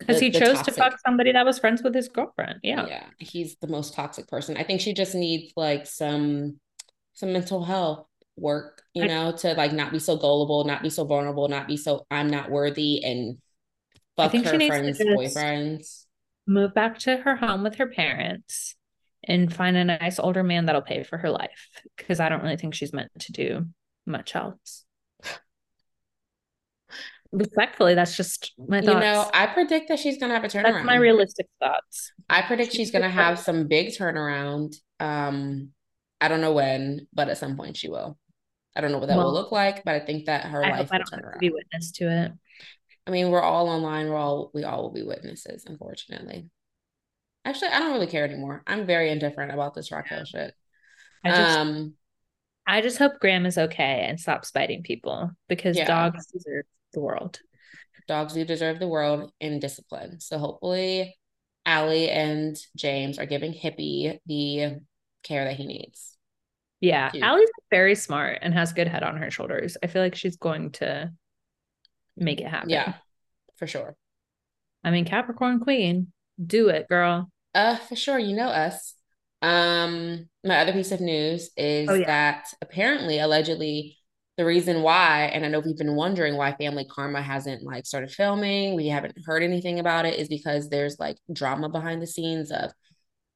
[0.01, 0.75] because he chose toxic.
[0.75, 2.61] to fuck somebody that was friends with his girlfriend.
[2.63, 4.57] Yeah, yeah, he's the most toxic person.
[4.57, 6.59] I think she just needs like some
[7.15, 10.91] some mental health work, you I, know, to like not be so gullible, not be
[10.91, 13.39] so vulnerable, not be so I'm not worthy and
[14.17, 16.07] fuck her friends' boyfriends
[16.49, 18.75] move back to her home with her parents
[19.25, 22.57] and find a nice older man that'll pay for her life because I don't really
[22.57, 23.67] think she's meant to do
[24.07, 24.85] much else.
[27.31, 28.95] Respectfully, that's just my thoughts.
[28.95, 30.73] You know, I predict that she's gonna have a turnaround.
[30.73, 32.13] That's my realistic thoughts.
[32.31, 34.75] I predict she's, she's gonna have some big turnaround.
[34.99, 35.73] Um,
[36.23, 38.17] I don't know when, but at some point she will.
[38.75, 40.71] I don't know what that well, will look like, but I think that her I
[40.71, 41.41] life will turn around.
[41.41, 42.33] Be witness to it.
[43.09, 44.11] I mean, we're all online.
[44.11, 46.51] We're all we all will be witnesses, unfortunately.
[47.43, 48.63] Actually, I don't really care anymore.
[48.67, 50.53] I'm very indifferent about this Raquel shit.
[51.25, 51.95] I just, um,
[52.67, 55.87] I just hope Graham is okay and stops biting people because yeah.
[55.87, 57.41] dogs deserve the world.
[58.07, 60.21] Dogs do deserve the world in discipline.
[60.21, 61.17] So hopefully,
[61.65, 64.81] Ally and James are giving Hippie the
[65.23, 66.15] care that he needs.
[66.81, 69.79] Yeah, Ally's very smart and has good head on her shoulders.
[69.83, 71.11] I feel like she's going to
[72.21, 72.71] make it happen.
[72.71, 72.95] Yeah,
[73.57, 73.97] for sure.
[74.85, 76.13] I mean, Capricorn Queen,
[76.45, 77.31] do it, girl.
[77.55, 78.19] Uh, for sure.
[78.19, 78.95] You know us.
[79.43, 82.07] Um, my other piece of news is oh, yeah.
[82.07, 83.97] that apparently, allegedly,
[84.37, 88.11] the reason why, and I know we've been wondering why Family Karma hasn't like started
[88.11, 92.53] filming, we haven't heard anything about it, is because there's like drama behind the scenes
[92.53, 92.71] of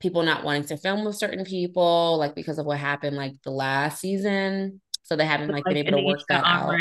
[0.00, 3.50] people not wanting to film with certain people, like because of what happened like the
[3.50, 4.80] last season.
[5.02, 6.74] So they haven't like, like been able to work that out.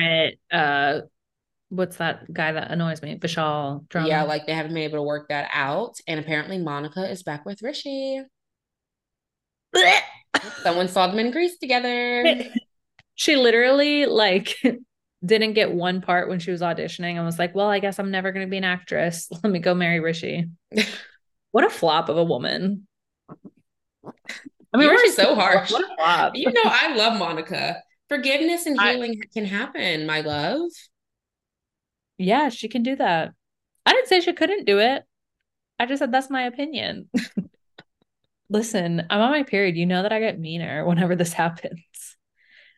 [0.52, 1.02] Uh,
[1.72, 3.18] what's that guy that annoys me?
[3.18, 4.08] Vishal drama.
[4.08, 5.96] Yeah, like they haven't been able to work that out.
[6.06, 8.22] And apparently Monica is back with Rishi.
[10.64, 12.44] Someone saw them in Greece together.
[13.16, 14.56] she literally like
[15.26, 18.12] didn't get one part when she was auditioning and was like, Well, I guess I'm
[18.12, 19.30] never gonna be an actress.
[19.32, 20.50] Let me go marry Rishi.
[21.52, 22.86] what a flop of a woman.
[24.74, 25.72] I mean, we're so harsh.
[26.34, 27.82] You know, I love Monica.
[28.10, 30.70] Forgiveness and healing I, can happen, my love.
[32.22, 33.34] Yeah, she can do that.
[33.86, 35.04] I didn't say she couldn't do it.
[35.80, 37.10] I just said that's my opinion.
[38.50, 39.78] Listen, I'm on my period.
[39.78, 42.18] You know that I get meaner whenever this happens.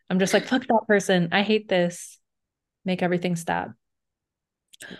[0.09, 1.29] I'm just like, fuck that person.
[1.31, 2.19] I hate this.
[2.85, 3.71] Make everything stop.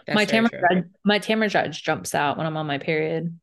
[0.08, 3.38] That's my Tamra judge, my Tamra judge jumps out when I'm on my period.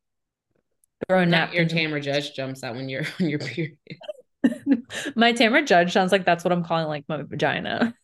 [1.08, 1.52] Throwing nap.
[1.52, 3.76] Your Tamra judge jumps out when you're on your period.
[5.14, 7.94] my Tamra judge sounds like that's what I'm calling like my vagina.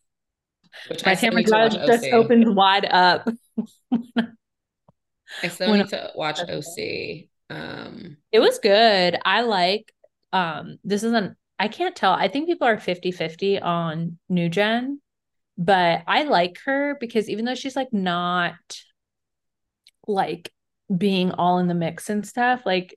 [0.88, 3.28] Which my camera just opened wide up.
[5.42, 7.28] I still when need to watch OC.
[7.50, 9.18] Um it was good.
[9.24, 9.92] I like
[10.32, 12.12] um this isn't I can't tell.
[12.12, 15.00] I think people are 50-50 on new gen,
[15.56, 18.54] but I like her because even though she's like not
[20.06, 20.52] like
[20.96, 22.96] being all in the mix and stuff, like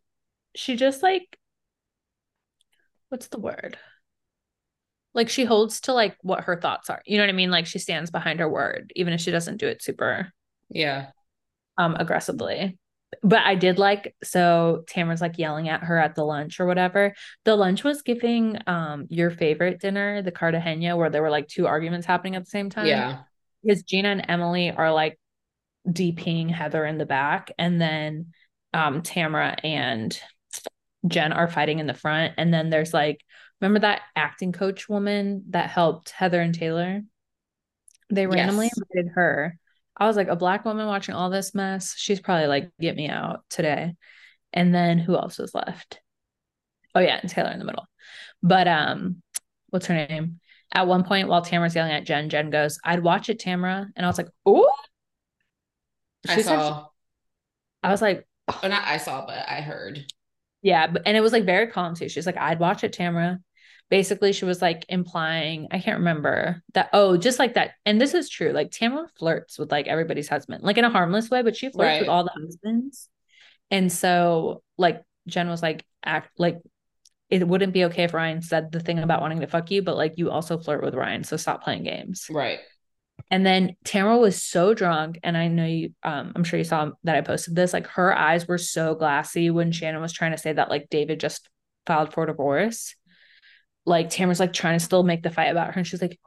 [0.56, 1.38] she just like
[3.10, 3.78] what's the word?
[5.14, 7.66] Like she holds to like what her thoughts are you know what i mean like
[7.66, 10.32] she stands behind her word even if she doesn't do it super
[10.70, 11.08] yeah
[11.78, 12.78] um aggressively
[13.24, 17.16] but I did like so Tamra's like yelling at her at the lunch or whatever.
[17.44, 21.68] The lunch was giving um your favorite dinner, the Cartagena, where there were like two
[21.68, 22.88] arguments happening at the same time.
[22.88, 23.20] Yeah.
[23.64, 25.20] Because Gina and Emily are like
[25.88, 28.28] DPing Heather in the back, and then
[28.74, 30.20] um Tamra and
[31.08, 32.34] Jen are fighting in the front.
[32.38, 33.22] And then there's like,
[33.62, 37.02] remember that acting coach woman that helped Heather and Taylor?
[38.10, 38.78] They randomly yes.
[38.78, 39.60] invited her
[40.00, 43.10] I was like, a black woman watching all this mess, she's probably like, get me
[43.10, 43.96] out today.
[44.54, 46.00] And then who else was left?
[46.96, 47.86] Oh yeah, and Taylor in the middle.
[48.42, 49.22] But um,
[49.70, 50.40] what's her name?
[50.74, 53.88] At one point, while Tamra's yelling at Jen, Jen goes, I'd watch it, Tamra.
[53.96, 54.72] And I was like, oh.
[56.28, 56.88] I saw.
[57.84, 58.68] I was like, oh.
[58.68, 60.06] not I saw, but I heard.
[60.62, 62.10] Yeah, but and it was like very calm too.
[62.10, 63.40] She's like, I'd watch it, Tamra
[63.90, 68.14] basically she was like implying i can't remember that oh just like that and this
[68.14, 71.56] is true like tamra flirts with like everybody's husband like in a harmless way but
[71.56, 72.02] she flirts right.
[72.02, 73.10] with all the husbands
[73.72, 76.60] and so like jen was like act like
[77.30, 79.98] it wouldn't be okay if ryan said the thing about wanting to fuck you but
[79.98, 82.60] like you also flirt with ryan so stop playing games right
[83.30, 85.94] and then Tamra was so drunk, and I know you.
[86.04, 87.74] Um, I'm sure you saw that I posted this.
[87.74, 91.20] Like her eyes were so glassy when Shannon was trying to say that like David
[91.20, 91.50] just
[91.86, 92.96] filed for divorce
[93.90, 96.18] like Tamra's like trying to still make the fight about her, and she's like,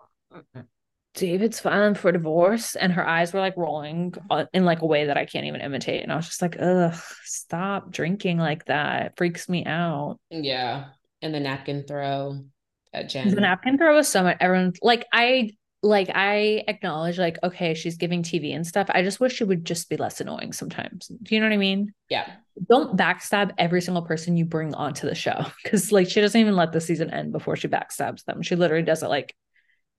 [1.14, 4.14] David's filing for divorce, and her eyes were like rolling
[4.52, 6.94] in like a way that I can't even imitate, and I was just like, ugh,
[7.24, 9.06] stop drinking like that.
[9.06, 10.18] It freaks me out.
[10.30, 10.86] Yeah,
[11.20, 12.44] and the napkin throw
[12.92, 13.28] at Jen.
[13.28, 14.36] The napkin throw was so much.
[14.40, 18.88] Everyone like I like I acknowledge like okay she's giving TV and stuff.
[18.90, 21.08] I just wish she would just be less annoying sometimes.
[21.08, 21.92] Do you know what I mean?
[22.08, 22.30] Yeah.
[22.68, 26.56] Don't backstab every single person you bring onto the show cuz like she doesn't even
[26.56, 28.42] let the season end before she backstabs them.
[28.42, 29.34] She literally does it like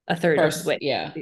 [0.07, 0.77] a third First, of the way.
[0.81, 1.13] Yeah.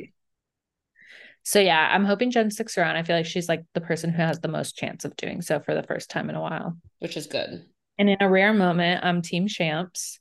[1.43, 2.97] So yeah, I'm hoping Jen sticks around.
[2.97, 5.59] I feel like she's like the person who has the most chance of doing so
[5.59, 7.65] for the first time in a while, which is good.
[7.97, 10.19] And in a rare moment, I'm team champs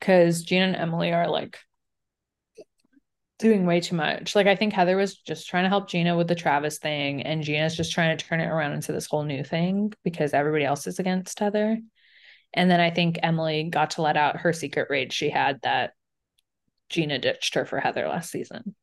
[0.00, 1.58] because Gina and Emily are like
[3.38, 4.34] doing way too much.
[4.34, 7.42] Like I think Heather was just trying to help Gina with the Travis thing, and
[7.42, 10.86] Gina's just trying to turn it around into this whole new thing because everybody else
[10.86, 11.78] is against Heather.
[12.54, 15.92] And then I think Emily got to let out her secret rage she had that
[16.88, 18.74] Gina ditched her for Heather last season.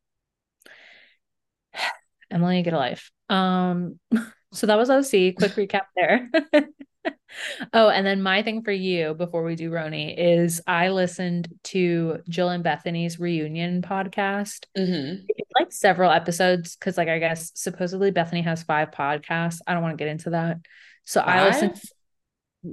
[2.32, 3.12] Emily, get a life.
[3.30, 4.00] Um,
[4.54, 5.36] so that was OC.
[5.36, 6.30] Quick recap there.
[7.74, 12.20] oh, and then my thing for you before we do RHONY is I listened to
[12.30, 14.66] Jill and Bethenny's reunion podcast.
[14.78, 15.26] Mm-hmm.
[15.60, 19.60] Like several episodes, because like I guess supposedly Bethenny has five podcasts.
[19.66, 20.58] I don't want to get into that.
[21.06, 21.30] So five?
[21.30, 21.82] I listened.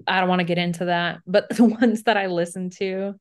[0.07, 3.14] I don't want to get into that, but the ones that I listened to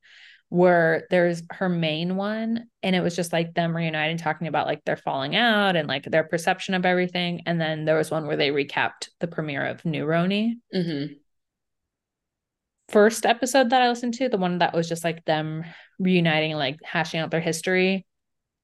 [0.52, 4.84] were there's her main one and it was just like them reuniting talking about like
[4.84, 8.36] their falling out and like their perception of everything and then there was one where
[8.36, 11.14] they recapped the premiere of new RHONY mm-hmm.
[12.90, 15.64] first episode that i listened to the one that was just like them
[16.00, 18.06] reuniting like hashing out their history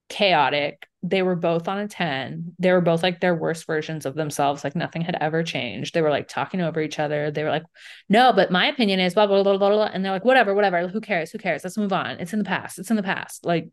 [0.09, 0.87] chaotic.
[1.03, 2.53] They were both on a 10.
[2.59, 4.63] They were both like their worst versions of themselves.
[4.63, 5.93] Like nothing had ever changed.
[5.93, 7.31] They were like talking over each other.
[7.31, 7.63] They were like,
[8.09, 9.89] no, but my opinion is blah, blah, blah, blah, blah.
[9.93, 10.87] And they're like, whatever, whatever.
[10.87, 11.31] Who cares?
[11.31, 11.63] Who cares?
[11.63, 12.19] Let's move on.
[12.19, 12.79] It's in the past.
[12.79, 13.45] It's in the past.
[13.45, 13.69] Like,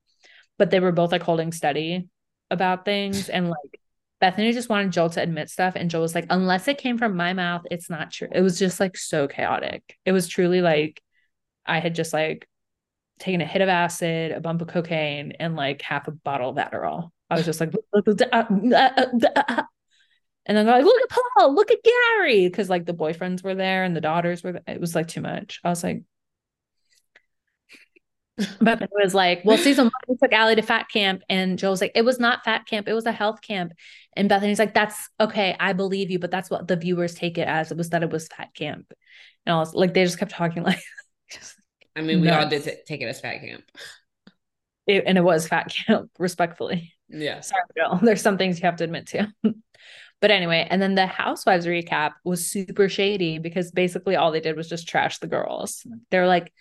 [0.59, 2.09] but they were both like holding steady
[2.51, 3.29] about things.
[3.29, 3.81] And like
[4.23, 5.75] Bethenny just wanted Jill to admit stuff.
[5.77, 8.29] And Jill was like, unless it came from my mouth, it's not true.
[8.33, 9.83] It was just like so chaotic.
[10.05, 11.03] It was truly like
[11.66, 12.47] I had just like
[13.18, 16.57] taken a hit of acid, a bump of cocaine, and like half a bottle of
[16.57, 17.11] Adderall.
[17.31, 17.72] I was just like,
[20.46, 23.85] and then like, look at Paul, look at Gary, because like the boyfriends were there
[23.85, 24.53] and the daughters were.
[24.53, 24.62] There.
[24.66, 25.61] It was like too much.
[25.64, 26.03] I was like,
[28.61, 31.92] but it was like, well, season one took Allie to fat camp, and Jill's like,
[31.94, 33.72] it was not fat camp, it was a health camp,
[34.16, 37.46] and Bethenny's like, that's okay, I believe you, but that's what the viewers take it
[37.46, 37.70] as.
[37.70, 38.92] It was that it was fat camp,
[39.46, 40.83] and I was like, they just kept talking like,
[41.31, 41.55] just
[41.96, 43.64] I mean, we all did t- take it as fat camp.
[44.87, 46.94] It, and it was fat camp, respectfully.
[47.09, 47.40] Yeah.
[47.40, 47.96] Sorry, Bill.
[48.02, 49.28] There's some things you have to admit to.
[50.20, 54.57] but anyway, and then the Housewives recap was super shady because basically all they did
[54.57, 55.87] was just trash the girls.
[56.11, 56.52] They're like,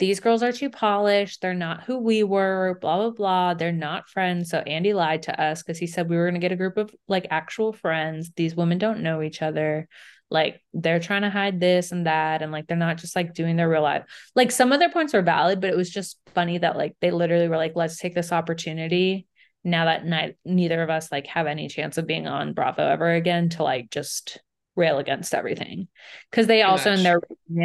[0.00, 1.40] these girls are too polished.
[1.40, 3.54] They're not who we were, blah, blah, blah.
[3.54, 4.50] They're not friends.
[4.50, 6.76] So Andy lied to us because he said we were going to get a group
[6.76, 8.32] of like actual friends.
[8.34, 9.88] These women don't know each other
[10.34, 13.54] like they're trying to hide this and that and like they're not just like doing
[13.56, 16.58] their real life like some of their points are valid but it was just funny
[16.58, 19.26] that like they literally were like let's take this opportunity
[19.62, 23.12] now that ni- neither of us like have any chance of being on bravo ever
[23.12, 24.40] again to like just
[24.76, 25.86] rail against everything
[26.30, 26.98] because they also much.
[26.98, 27.20] in their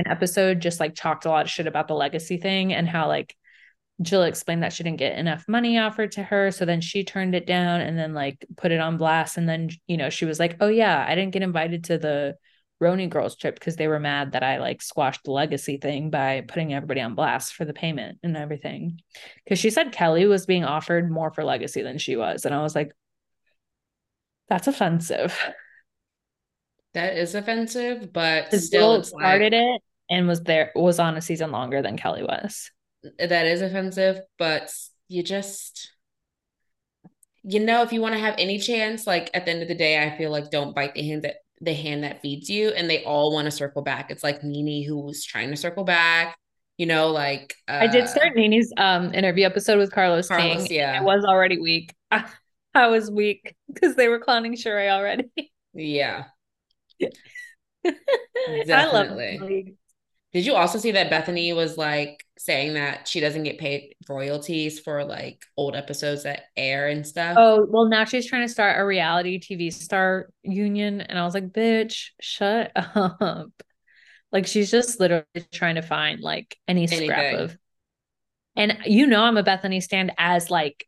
[0.06, 3.36] episode just like talked a lot of shit about the legacy thing and how like
[4.02, 6.52] Jill explained that she didn't get enough money offered to her.
[6.52, 9.38] So then she turned it down and then like put it on blast.
[9.38, 12.36] And then, you know, she was like, oh, yeah, I didn't get invited to the
[12.82, 16.42] RHONY girls trip because they were mad that I like squashed the legacy thing by
[16.48, 19.02] putting everybody on blast for the payment and everything.
[19.44, 22.46] Because she said Kelly was being offered more for legacy than she was.
[22.46, 22.92] And I was like,
[24.48, 25.38] that's offensive.
[26.94, 31.52] That is offensive, but still started like, it and was there was on a season
[31.52, 32.72] longer than Kelly was.
[33.20, 34.74] That is offensive, but
[35.08, 35.92] you just
[37.44, 39.76] you know, if you want to have any chance, like at the end of the
[39.76, 42.90] day, I feel like don't bite the hand that the hand that feeds you, and
[42.90, 44.12] they all want to circle back.
[44.12, 46.38] It's like NeNe who was trying to circle back.
[46.78, 50.78] You know, like uh, I did start NeNe's um interview episode with Carlos, Carlos King.
[50.78, 51.94] Yeah, I was already weak.
[52.12, 55.26] I was weak because they were clowning Sheree already.
[55.74, 56.26] Yeah.
[57.86, 59.18] I love
[60.32, 64.80] Did you also see that Bethenny was like saying that she doesn't get paid royalties
[64.80, 67.36] for like old episodes that air and stuff?
[67.40, 71.02] Oh, well, now she's trying to start a reality TV star union.
[71.02, 73.52] And I was like, bitch, shut up.
[74.32, 77.40] Like she's just literally trying to find like any scrap Anything.
[77.40, 77.58] of.
[78.56, 80.86] And you know, I'm a Bethenny stand as like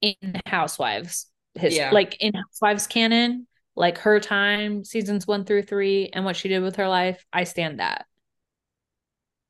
[0.00, 1.90] in Housewives, his yeah.
[1.90, 6.60] like in Housewives canon like her time, seasons one through three, and what she did
[6.60, 8.06] with her life, I stand that.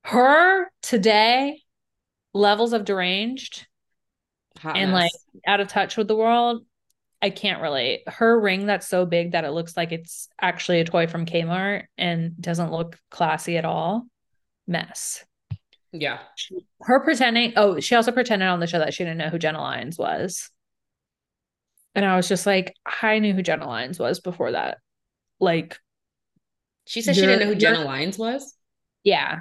[0.04, 1.62] Her today,
[2.34, 3.66] levels of deranged
[4.58, 5.12] Hot and like
[5.46, 6.64] out of touch with the world,
[7.20, 8.02] I can't relate.
[8.08, 11.84] Her ring that's so big that it looks like it's actually a toy from Kmart
[11.96, 14.06] and doesn't look classy at all.
[14.66, 15.24] Mess.
[15.92, 16.18] Yeah.
[16.80, 19.60] Her pretending, oh, she also pretended on the show that she didn't know who Jenna
[19.60, 20.50] Lyons was.
[21.94, 24.78] And I was just like, I knew who Jenna Lyons was before that.
[25.38, 25.78] Like,
[26.86, 28.54] she said she didn't know who Jenna Lyons was.
[29.04, 29.40] Yeah.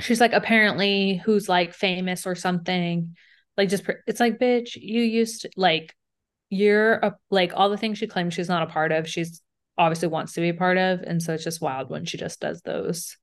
[0.00, 3.16] She's like, apparently, who's like famous or something.
[3.56, 5.94] Like, just, it's like, bitch, you used to, like,
[6.50, 9.42] you're a, like all the things she claims she's not a part of, she's
[9.78, 11.00] obviously wants to be a part of.
[11.00, 13.16] And so it's just wild when she just does those,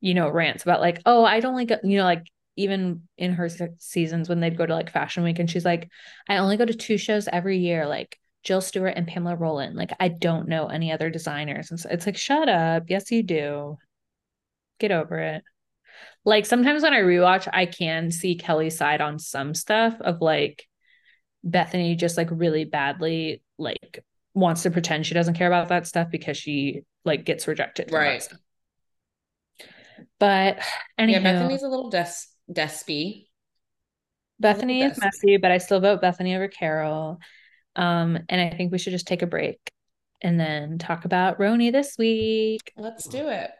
[0.00, 3.48] you know, rants about like, oh, I don't like, you know, like even in her
[3.78, 5.88] seasons when they'd go to like fashion week and she's like
[6.28, 9.92] i only go to two shows every year like jill stuart and pamella roland like
[10.00, 13.76] i don't know any other designers and so it's like shut up yes you do
[14.78, 15.42] get over it
[16.26, 20.66] like sometimes when i rewatch i can see kelly's side on some stuff of like
[21.48, 26.08] bethenny just like really badly like wants to pretend she doesn't care about that stuff
[26.10, 28.28] because she like gets rejected right
[30.18, 30.58] but
[30.98, 32.12] anyway, yeah bethenny's a little des
[32.52, 33.26] Despy.
[34.42, 37.18] Bethenny is messy, but I still vote Bethenny over Carol.
[37.74, 39.58] Um, and I think we should just take a break
[40.22, 42.72] and then talk about RHONY this week.
[42.76, 43.50] Let's do it.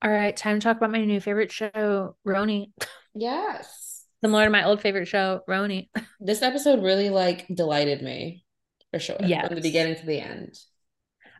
[0.00, 2.72] All right, time to talk about my new favorite show, RHONY.
[3.14, 4.04] Yes.
[4.22, 5.88] Similar to my old favorite show, RHONY.
[6.20, 8.44] This episode really like delighted me
[8.92, 9.16] for sure.
[9.20, 9.46] Yeah.
[9.46, 10.56] From the beginning to the end.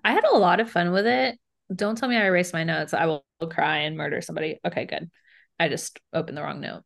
[0.03, 1.39] I had a lot of fun with it.
[1.73, 2.95] Don't tell me I erased my notes.
[2.95, 4.59] I will cry and murder somebody.
[4.67, 5.09] Okay, good.
[5.61, 6.83] I just opened the wrong note.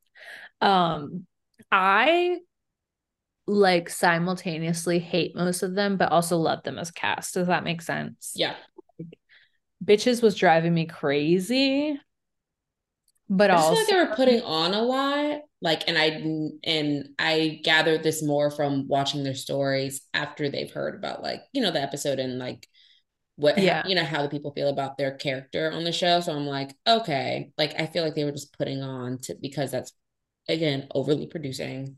[0.60, 1.26] um,
[1.72, 2.38] I
[3.48, 7.34] like simultaneously hate most of them, but also love them as cast.
[7.34, 8.32] Does that make sense?
[8.36, 8.54] Yeah.
[9.84, 11.98] Bitches was driving me crazy.
[13.30, 15.40] But I also feel like they were putting on a lot.
[15.60, 16.22] Like, and I
[16.64, 21.60] and I gathered this more from watching their stories after they've heard about like, you
[21.60, 22.66] know, the episode and like
[23.38, 23.86] what yeah.
[23.86, 26.74] you know how the people feel about their character on the show so i'm like
[26.88, 29.92] okay like i feel like they were just putting on to because that's
[30.48, 31.96] again overly producing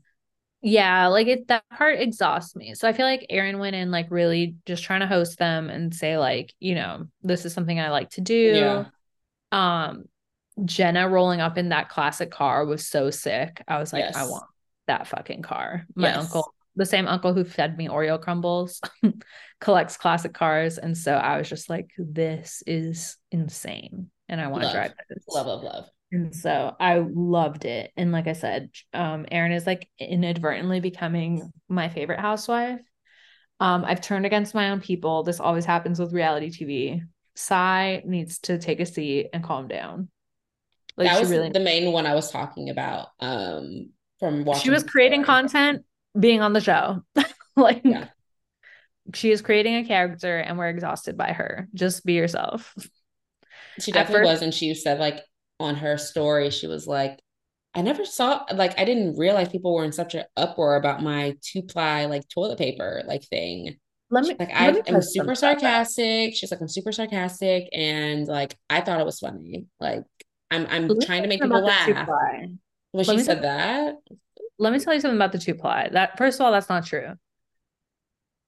[0.61, 4.07] yeah like it that part exhausts me so i feel like erin went in like
[4.09, 7.89] really just trying to host them and say like you know this is something i
[7.89, 8.85] like to do yeah.
[9.51, 10.03] um
[10.63, 14.15] jenna rolling up in that classic car was so sick i was like yes.
[14.15, 14.45] i want
[14.87, 16.17] that fucking car my yes.
[16.17, 18.79] uncle the same uncle who fed me Oreo crumbles
[19.61, 20.77] collects classic cars.
[20.77, 24.09] And so I was just like, this is insane.
[24.27, 25.23] And I want to drive this.
[25.27, 25.89] Love, love, love.
[26.11, 27.91] And so I loved it.
[27.95, 32.81] And like I said, um, Erin is like inadvertently becoming my favorite housewife.
[33.59, 35.23] Um, I've turned against my own people.
[35.23, 37.01] This always happens with reality TV.
[37.35, 40.09] Sai needs to take a seat and calm down.
[40.97, 43.07] Like that was really the main one I was talking about.
[43.19, 44.63] Um, from watching.
[44.63, 45.85] She was creating content
[46.19, 47.03] being on the show.
[47.55, 48.07] like yeah.
[49.13, 51.69] she is creating a character and we're exhausted by her.
[51.73, 52.75] Just be yourself.
[53.79, 54.41] She definitely was.
[54.41, 55.21] And she said like
[55.61, 57.19] on her story, she was like,
[57.73, 61.37] I never saw like I didn't realize people were in such an uproar about my
[61.41, 63.77] two ply like toilet paper like thing.
[64.09, 66.35] Let me like I am super sarcastic.
[66.35, 69.67] She's like I'm super sarcastic and like I thought it was funny.
[69.79, 70.03] Like
[70.51, 72.07] I'm I'm trying to make people laugh.
[72.91, 73.95] When she said that,
[74.59, 75.89] let me tell you something about the two ply.
[75.91, 77.13] That first of all, that's not true.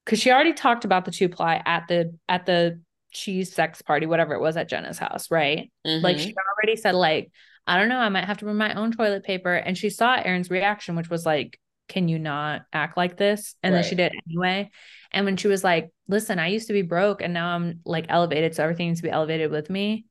[0.06, 2.82] because she already talked about the two ply at the at the
[3.14, 5.72] cheese sex party, whatever it was at Jenna's house, right?
[5.86, 6.04] Mm-hmm.
[6.04, 7.32] Like she already said, like,
[7.66, 9.54] I don't know, I might have to bring my own toilet paper.
[9.54, 13.56] And she saw Erin's reaction, which was like, Can you not act like this?
[13.64, 13.82] And right.
[13.82, 14.70] then she did anyway.
[15.12, 18.08] And when she was like, Listen, I used to be broke and now I'm like
[18.10, 20.06] elevated, so everything needs to be elevated with me.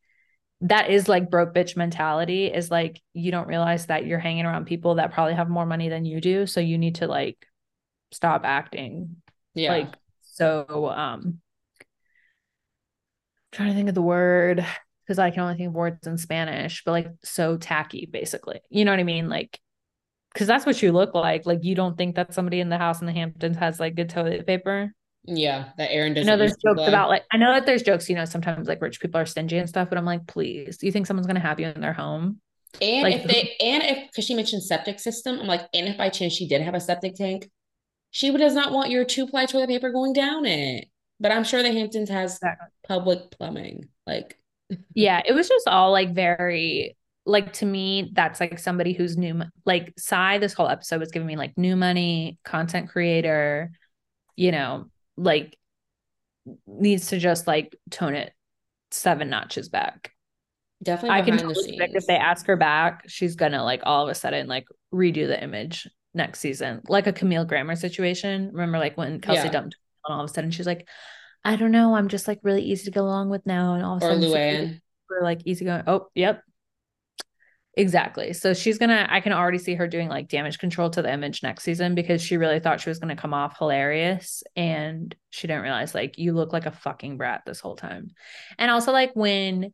[0.62, 4.66] That is like broke bitch mentality, is like you don't realize that you're hanging around
[4.66, 6.46] people that probably have more money than you do.
[6.46, 7.46] So you need to like
[8.12, 9.16] stop acting
[9.55, 9.72] yeah.
[9.72, 11.40] like so um
[13.53, 14.66] trying to think of the word
[15.07, 18.61] because I can only think of words in Spanish, but like so tacky, basically.
[18.70, 19.28] You know what I mean?
[19.28, 19.61] Like,
[20.32, 21.44] because that's what you look like.
[21.44, 24.09] Like, you don't think that somebody in the house in the Hamptons has like good
[24.09, 24.92] toilet paper.
[25.24, 26.28] Yeah, that Erin doesn't.
[26.28, 28.82] I know there's jokes about like I know that there's jokes, you know, sometimes like
[28.82, 31.38] rich people are stingy and stuff, but I'm like, please, do you think someone's gonna
[31.38, 32.40] have you in their home?
[32.80, 35.96] And like, if they and if because she mentioned septic system, I'm like, and if
[35.96, 37.48] by chance she did have a septic tank,
[38.11, 40.86] she does not want your two ply toilet paper going down it.
[41.22, 42.68] But I'm sure the Hamptons has exactly.
[42.86, 43.88] public plumbing.
[44.06, 44.38] Like,
[44.94, 49.42] yeah, it was just all like very like to me that's like somebody who's new
[49.64, 53.70] like Sai this whole episode was giving me like new money content creator
[54.34, 55.56] you know like
[56.66, 58.32] needs to just like tone it
[58.90, 60.12] seven notches back
[60.82, 64.10] definitely I can totally predict if they ask her back she's gonna like all of
[64.10, 68.98] a sudden like redo the image next season like a Camille Grammer situation remember like
[68.98, 69.50] when Kelsey yeah.
[69.50, 70.88] dumped all of a sudden she's like
[71.44, 73.96] I don't know I'm just like really easy to get along with now and all
[73.96, 74.80] of a sudden Luann.
[75.09, 76.42] we're like easy going oh yep
[77.74, 78.34] Exactly.
[78.34, 81.42] So she's gonna, I can already see her doing like damage control to the image
[81.42, 85.62] next season because she really thought she was gonna come off hilarious and she didn't
[85.62, 88.11] realize like you look like a fucking brat this whole time.
[88.59, 89.72] And also like when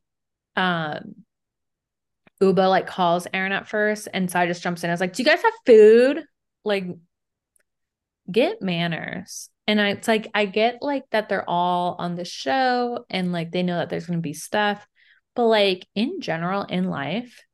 [0.55, 1.17] um
[2.41, 4.91] Ubah like calls Erin at first and Sai just jumps in.
[4.91, 6.23] I was like, Do you guys have food?
[6.65, 6.87] Like
[8.31, 9.51] get manners.
[9.69, 13.53] And I, it's like I get like that they're all on the show and like
[13.53, 14.85] they know that there's gonna be stuff,
[15.37, 17.45] but like in general in life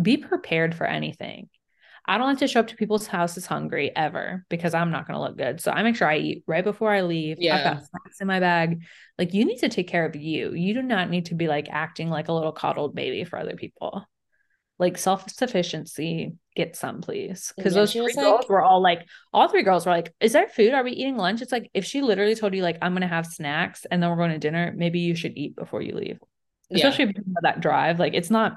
[0.00, 1.48] be prepared for anything.
[2.06, 5.16] I don't like to show up to people's houses hungry ever because I'm not going
[5.16, 5.60] to look good.
[5.60, 7.36] So I make sure I eat right before I leave.
[7.38, 7.56] Yeah.
[7.56, 8.82] I've got snacks in my bag.
[9.18, 10.52] Like you need to take care of you.
[10.52, 13.54] You do not need to be like acting like a little coddled baby for other
[13.54, 14.04] people.
[14.82, 17.52] Like self sufficiency, get some, please.
[17.56, 20.48] Because those three girls like, were all like, all three girls were like, "Is there
[20.48, 20.74] food?
[20.74, 23.26] Are we eating lunch?" It's like if she literally told you like, "I'm gonna have
[23.26, 26.18] snacks and then we're going to dinner," maybe you should eat before you leave.
[26.68, 27.22] Especially yeah.
[27.42, 28.00] that drive.
[28.00, 28.56] Like it's not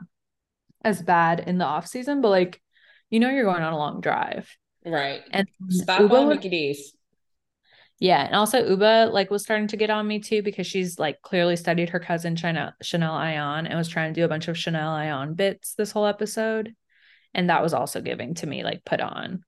[0.84, 2.59] as bad in the off season, but like
[3.11, 4.49] you know you're going on a long drive.
[4.84, 5.21] Right.
[5.30, 6.95] And stop Ubah, on Mickey D's.
[8.00, 8.26] Yeah.
[8.26, 11.56] And also Ubah like was starting to get on me too because she's like clearly
[11.56, 14.93] studied her cousin Chanel Chanel Ayan and was trying to do a bunch of Chanel
[14.93, 16.76] Ayan bits this whole episode.
[17.34, 19.43] And that was also giving to me like put on.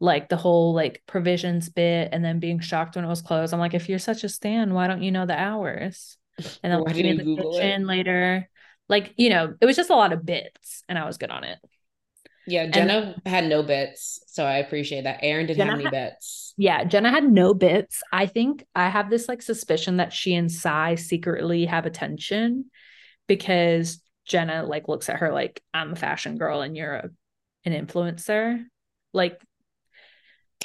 [0.00, 3.54] Like the whole like provisions bit and then being shocked when it was closed.
[3.54, 6.16] I'm like, if you're such a stan, why don't you know the hours?
[6.62, 7.86] And then did you the Google kitchen it?
[7.86, 8.48] later
[8.88, 11.44] like, you know, it was just a lot of bits and I was good on
[11.44, 11.58] it.
[12.46, 14.20] Yeah, Jenna and, had no bits.
[14.26, 15.20] So I appreciate that.
[15.22, 16.54] Erin didn't Jenna have any had, bits.
[16.56, 18.02] Yeah, Jenna had no bits.
[18.12, 22.66] I think I have this like suspicion that she and Sai secretly have attention
[23.28, 27.10] because Jenna like looks at her like, I'm a fashion girl and you're a,
[27.64, 28.64] an influencer.
[29.12, 29.40] Like,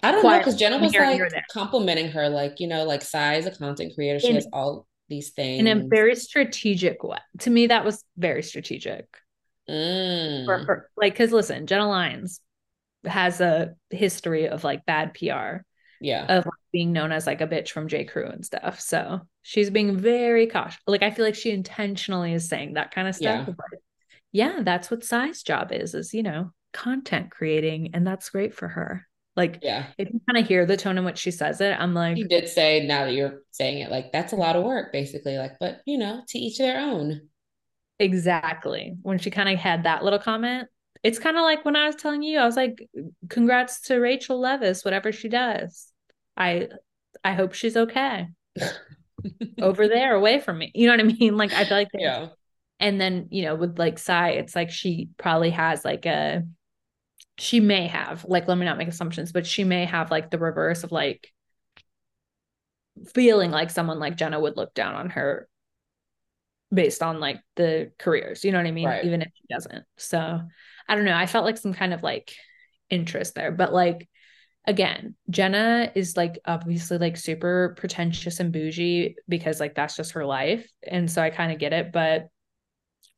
[0.04, 1.22] I don't know because Jenna was like
[1.52, 4.20] complimenting her, like, you know, like Sai is a content creator.
[4.20, 7.18] She has all these things in a very strategic way.
[7.40, 9.06] To me, that was very strategic.
[9.70, 10.46] Mm.
[10.46, 12.42] For, for, like, because listen, Jenna Lyons
[13.06, 15.64] has a history of like bad PR.
[16.00, 16.26] Yeah.
[16.26, 18.06] Of like, being known as like a bitch from J.
[18.06, 18.80] Crew and stuff.
[18.80, 20.80] So she's being very cautious.
[20.86, 23.50] Like, I feel like she intentionally is saying that kind of stuff.
[24.32, 27.92] Yeah, yeah that's what Sai's job is, is, you know, content creating.
[27.94, 29.08] And that's great for her.
[29.36, 31.94] Like, yeah, if you kind of hear the tone in which she says it, I'm
[31.94, 34.92] like, she did say now that you're saying it, like that's a lot of work,
[34.92, 35.38] basically.
[35.38, 37.22] Like, but you know, to each their own.
[38.00, 38.96] Exactly.
[39.02, 40.68] When she kind of had that little comment,
[41.04, 42.88] it's kind of like when I was telling you, I was like,
[43.30, 45.92] congrats to Rachel Leviss, whatever she does.
[46.36, 46.70] I
[47.24, 48.28] I hope she's okay.
[49.62, 50.72] Over there, away from me.
[50.76, 51.38] You know what I mean?
[51.38, 52.28] Like I feel like yeah.
[52.80, 56.44] And then, you know, with like Sai, it's like she probably has like a
[57.40, 60.38] she may have like let me not make assumptions but she may have like the
[60.38, 61.32] reverse of like
[63.14, 65.48] feeling like someone like jenna would look down on her
[66.74, 69.06] based on like the careers you know what i mean right.
[69.06, 70.42] even if she doesn't so
[70.90, 72.34] i don't know i felt like some kind of like
[72.90, 74.10] interest there but like
[74.66, 80.26] again jenna is like obviously like super pretentious and bougie because like that's just her
[80.26, 82.28] life and so i kind of get it but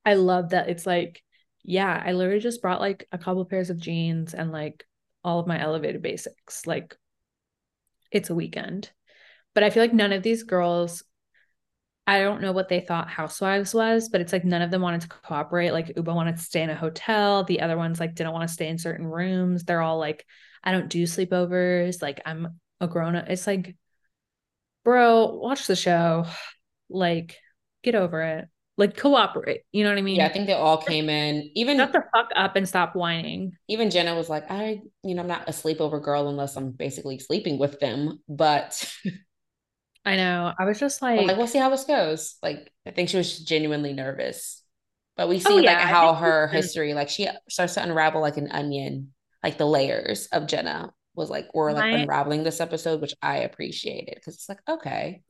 [0.05, 1.23] i love that it's like
[1.63, 4.85] yeah, I literally just brought like a couple pairs of jeans and like
[5.23, 6.65] all of my elevated basics.
[6.65, 6.95] Like
[8.11, 8.89] it's a weekend.
[9.53, 11.03] But I feel like none of these girls
[12.09, 15.01] I don't know what they thought Housewives was, but it's like none of them wanted
[15.01, 15.69] to cooperate.
[15.69, 17.43] Like Ubah wanted to stay in a hotel.
[17.43, 19.63] The other ones like didn't want to stay in certain rooms.
[19.63, 20.25] They're all like,
[20.63, 22.01] I don't do sleepovers.
[22.01, 23.29] Like I'm a grown up.
[23.29, 23.75] It's like,
[24.83, 26.25] bro, watch the show.
[26.89, 27.37] Like,
[27.83, 28.45] get over it.
[28.75, 29.61] Like cooperate.
[29.71, 30.15] You know what I mean?
[30.15, 31.51] Yeah, I think they all came in.
[31.53, 33.51] Even shut the fuck up and stop whining.
[33.67, 37.19] Even Jenna was like, I, you know, I'm not a sleepover girl unless I'm basically
[37.19, 38.19] sleeping with them.
[38.27, 38.91] But
[40.05, 40.53] I know.
[40.57, 42.37] I was just like, like, we'll see how this goes.
[42.41, 44.63] Like, I think she was genuinely nervous.
[45.17, 45.73] But we oh, see oh, yeah.
[45.73, 50.27] like how her history, like she starts to unravel like an onion, like the layers
[50.27, 54.47] of Jenna was like we're like my, unraveling this episode, which I appreciated because it's
[54.47, 55.21] like, okay,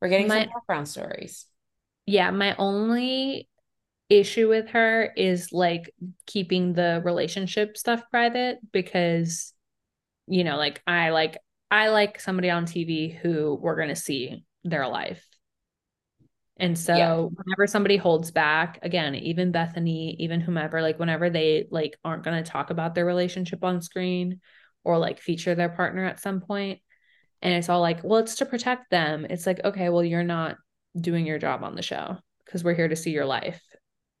[0.00, 1.46] we're getting my, some background stories.
[2.04, 3.48] Yeah, my only
[4.10, 5.94] issue with her is like
[6.26, 9.54] keeping the relationship stuff private because
[10.26, 11.38] you know, like I like
[11.70, 15.24] I like somebody on TV who we're going to see their life.
[16.58, 17.14] And so yeah.
[17.14, 22.42] whenever somebody holds back, again, even Bethenny, even whomever, like whenever they like aren't going
[22.42, 24.40] to talk about their relationship on screen
[24.82, 26.80] or like feature their partner at some point,
[27.42, 29.26] and it's all like, well, it's to protect them.
[29.28, 30.56] It's like, okay, well, you're not
[31.00, 33.62] doing your job on the show because we're here to see your life.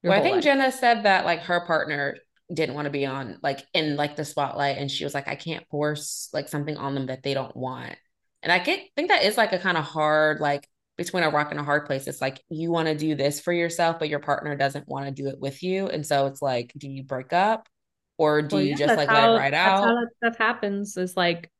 [0.02, 0.44] Your well, I think life.
[0.44, 2.16] Jenna said that like her partner
[2.52, 5.34] didn't want to be on like in like the spotlight and she was like i
[5.34, 7.94] can't force like something on them that they don't want.
[8.42, 11.52] And i get think that is like a kind of hard like between a rock
[11.52, 12.08] and a hard place.
[12.08, 15.12] It's like you want to do this for yourself but your partner doesn't want to
[15.12, 15.88] do it with you.
[15.88, 17.68] And so it's like do you break up
[18.16, 20.38] or do well, you yeah, just like how, let it ride out how that stuff
[20.38, 21.50] happens is like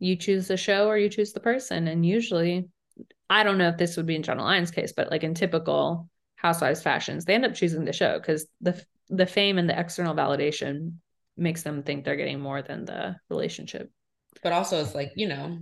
[0.00, 1.86] you choose the show or you choose the person.
[1.88, 2.68] And usually
[3.28, 6.08] i don't know if this would be in Jenna Lyons case but like in typical
[6.36, 10.14] housewives fashions they end up choosing the show because the the fame and the external
[10.14, 10.94] validation
[11.36, 13.90] makes them think they're getting more than the relationship.
[14.42, 15.58] But also it's like, you know,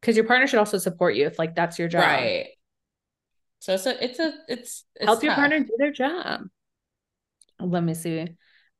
[0.00, 2.02] because your partner should also support you if like that's your job.
[2.02, 2.48] Right.
[3.60, 5.24] So it's a it's a it's, it's help tough.
[5.24, 6.42] your partner do their job.
[7.60, 8.28] Let me see.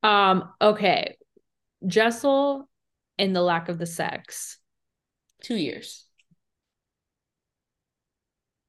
[0.03, 1.17] Um, okay.
[1.87, 2.69] Jessel
[3.19, 4.59] and the lack of the sex.
[5.43, 6.07] Two years.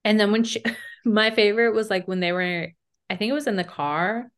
[0.04, 0.64] And then when she
[1.06, 2.68] my favorite was like when they were
[3.10, 4.30] I think it was in the car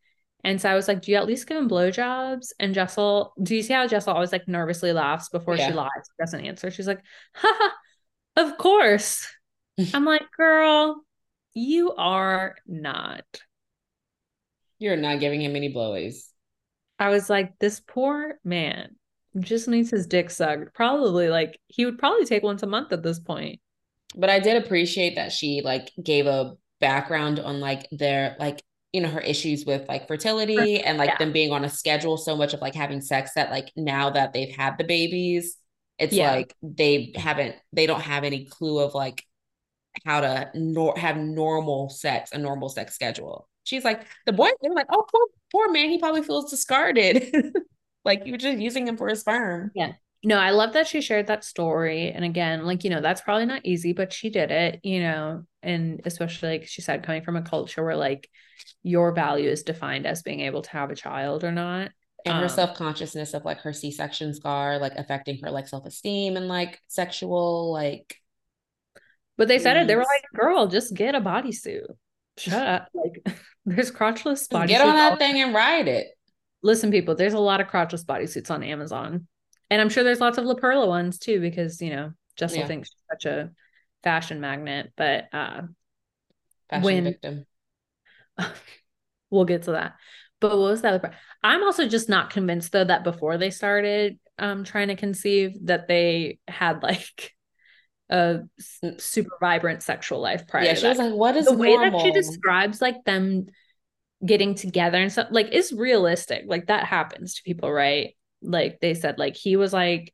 [0.44, 2.52] and so I was like, do you at least give him blowjobs?
[2.60, 5.70] And Jessel, do you see how Jessel always like nervously laughs before yeah.
[5.70, 5.90] she lies,
[6.20, 6.70] doesn't answer?
[6.70, 7.02] She's like,
[7.34, 7.70] haha,
[8.36, 9.28] of course.
[9.94, 11.02] I'm like, girl,
[11.54, 13.26] you are not.
[14.80, 16.28] You're not giving him any blowies.
[17.00, 18.96] I was like, this poor man
[19.40, 20.74] just needs his dick sucked.
[20.74, 23.62] Probably like he would probably take once a month at this point.
[24.16, 28.62] But I did appreciate that she like gave a background on like their like
[28.94, 31.18] you know her issues with like fertility and like yeah.
[31.18, 34.32] them being on a schedule so much of like having sex that like now that
[34.32, 35.58] they've had the babies
[35.98, 36.32] it's yeah.
[36.32, 39.24] like they haven't they don't have any clue of like
[40.06, 43.48] how to nor- have normal sex a normal sex schedule.
[43.64, 47.54] She's like the boy they're like oh poor, poor man he probably feels discarded.
[48.06, 49.72] Like you're just using him for his sperm.
[49.74, 52.10] Yeah no, I love that she shared that story.
[52.10, 55.44] And again, like, you know, that's probably not easy, but she did it, you know,
[55.62, 58.30] and especially like she said, coming from a culture where like
[58.84, 61.92] your value is defined as being able to have a child or not.
[62.26, 65.68] And her um, self consciousness of like her C section scar, like affecting her like
[65.68, 68.16] self esteem and like sexual, like.
[69.36, 69.88] But they said it.
[69.88, 71.88] They were like, "Girl, just get a bodysuit.
[72.38, 72.88] Shut up.
[72.94, 73.28] Like,
[73.66, 74.68] there's crotchless bodysuits.
[74.68, 76.08] Get on that thing and ride it."
[76.62, 79.28] Listen, people, there's a lot of crotchless bodysuits on Amazon.
[79.74, 82.68] And I'm sure there's lots of La Perla ones too, because you know, Jessel yeah.
[82.68, 83.50] thinks she's such a
[84.04, 84.94] fashion magnet.
[84.96, 85.64] But uh
[86.70, 87.46] fashion when, victim.
[89.32, 89.96] we'll get to that.
[90.40, 91.16] But what was that?
[91.42, 95.88] I'm also just not convinced though that before they started um trying to conceive that
[95.88, 97.34] they had like
[98.12, 98.42] a
[99.00, 100.66] super vibrant sexual life prior.
[100.66, 101.80] Yeah, she was like, "What is the normal?
[101.80, 103.48] way that she describes like them
[104.24, 105.30] getting together and stuff?
[105.32, 106.44] Like, is realistic.
[106.46, 108.16] Like that happens to people, right?
[108.44, 110.14] Like they said like he was like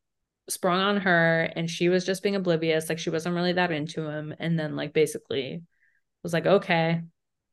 [0.50, 4.08] sprung on her and she was just being oblivious like she wasn't really that into
[4.08, 4.34] him.
[4.40, 5.64] And then like basically
[6.24, 7.02] was like okay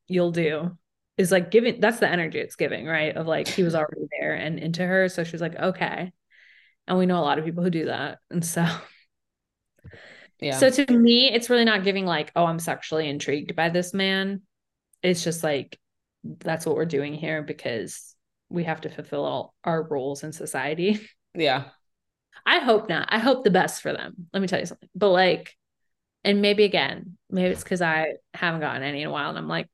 [0.09, 0.77] you'll do.
[1.19, 3.17] Is like giving that's the energy it's giving right?
[3.17, 5.09] Of like he was already there and into her.
[5.09, 6.13] So she was like okay.
[6.89, 8.19] And we know a lot of people who do that.
[8.31, 8.67] And so
[10.41, 10.59] yeah.
[10.59, 14.43] so to me it's really not giving like oh i'm sexually intrigued by this man.
[15.03, 15.79] It's just like
[16.25, 18.16] that's what we're doing here because
[18.49, 21.01] we have to fulfill all our roles in society.
[21.35, 21.65] Yeah.
[22.47, 23.09] I hope not.
[23.11, 24.29] I hope the best for them.
[24.33, 24.89] Let me tell you something.
[24.95, 25.55] But like,
[26.25, 29.49] and maybe again, maybe it's because I haven't gotten any in a while, and I'm
[29.49, 29.69] like,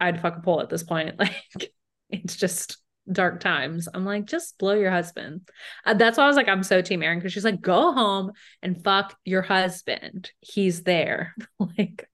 [0.00, 1.16] I'd fuck a pole at this point.
[1.18, 1.72] Like,
[2.10, 2.78] it's just
[3.10, 3.88] dark times.
[3.92, 5.48] I'm like, just blow your husband.
[5.84, 8.32] Uh, that's why I was like, I'm so team Erin because she's like, go home
[8.62, 10.30] and fuck your husband.
[10.40, 11.34] He's there.
[11.58, 12.08] like,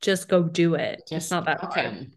[0.00, 1.02] just go do it.
[1.08, 1.76] Just it's not that hard.
[1.76, 2.12] Him.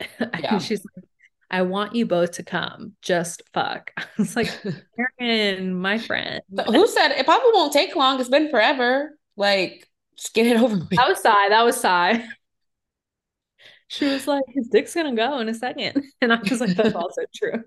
[0.40, 0.58] Yeah.
[0.58, 1.04] she's like,
[1.52, 2.94] I want you both to come.
[3.02, 3.92] Just fuck.
[3.98, 4.50] I was like,
[5.20, 6.40] Erin, my friend.
[6.66, 8.18] Who said it probably won't take long?
[8.18, 9.16] It's been forever.
[9.36, 9.86] Like,
[10.16, 10.90] just get it over with.
[10.90, 11.50] That was Sai.
[11.50, 12.26] That was Sai.
[13.88, 16.02] She was like, his dick's gonna go in a second.
[16.22, 17.62] And I was like, that's also true.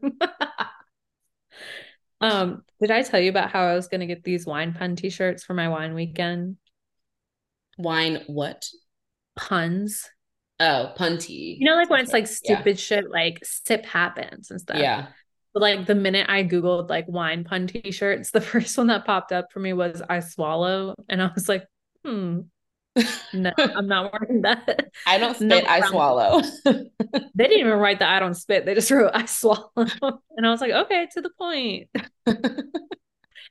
[2.20, 5.44] um, did I tell you about how I was gonna get these wine pun t-shirts
[5.44, 6.58] for my wine weekend?
[7.78, 8.68] Wine what?
[9.36, 10.10] Puns.
[10.60, 11.58] Oh, punty.
[11.60, 12.82] You know, like when it's like stupid yeah.
[12.82, 14.78] shit, like sip happens and stuff.
[14.78, 15.08] Yeah.
[15.54, 19.32] But like the minute I Googled like wine pun t-shirts, the first one that popped
[19.32, 20.96] up for me was I swallow.
[21.10, 21.66] And I was like,
[22.06, 22.42] hmm,
[23.34, 24.92] no, I'm not wearing that.
[25.06, 26.42] I don't spit, no I swallow.
[26.64, 28.66] they didn't even write that I don't spit.
[28.66, 29.72] They just wrote I swallow.
[29.76, 31.90] And I was like, okay, to the point.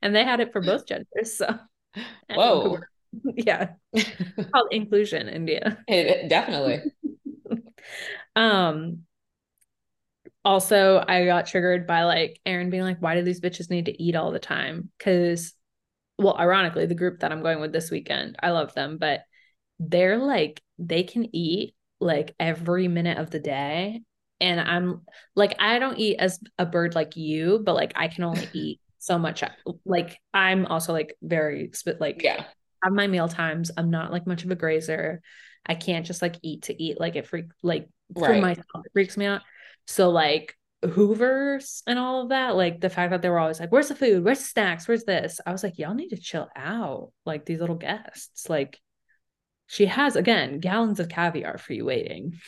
[0.02, 1.36] and they had it for both genders.
[1.36, 1.58] So
[2.30, 2.80] Whoa.
[3.36, 3.70] Yeah.
[4.52, 5.78] called inclusion, India.
[5.88, 6.82] It, definitely.
[8.36, 9.02] um
[10.44, 14.02] also I got triggered by like erin being like, why do these bitches need to
[14.02, 14.90] eat all the time?
[14.98, 15.54] Cause
[16.16, 19.22] well, ironically, the group that I'm going with this weekend, I love them, but
[19.78, 24.00] they're like they can eat like every minute of the day
[24.40, 25.02] and i'm
[25.34, 28.80] like i don't eat as a bird like you but like i can only eat
[28.98, 29.42] so much
[29.84, 32.44] like i'm also like very like yeah
[32.84, 35.20] have my meal times i'm not like much of a grazer
[35.66, 38.42] i can't just like eat to eat like it freak like for right.
[38.42, 39.42] myself it freaks me out
[39.86, 43.72] so like hoovers and all of that like the fact that they were always like
[43.72, 46.48] where's the food where's the snacks where's this i was like y'all need to chill
[46.54, 48.78] out like these little guests like
[49.66, 52.38] she has again gallons of caviar for you waiting.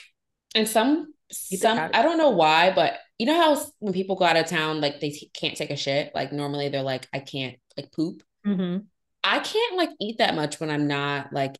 [0.55, 4.37] And some some I don't know why, but you know how when people go out
[4.37, 6.14] of town, like they t- can't take a shit.
[6.14, 8.22] Like normally they're like, I can't like poop.
[8.47, 8.84] Mm-hmm.
[9.25, 11.57] I can't like eat that much when I'm not like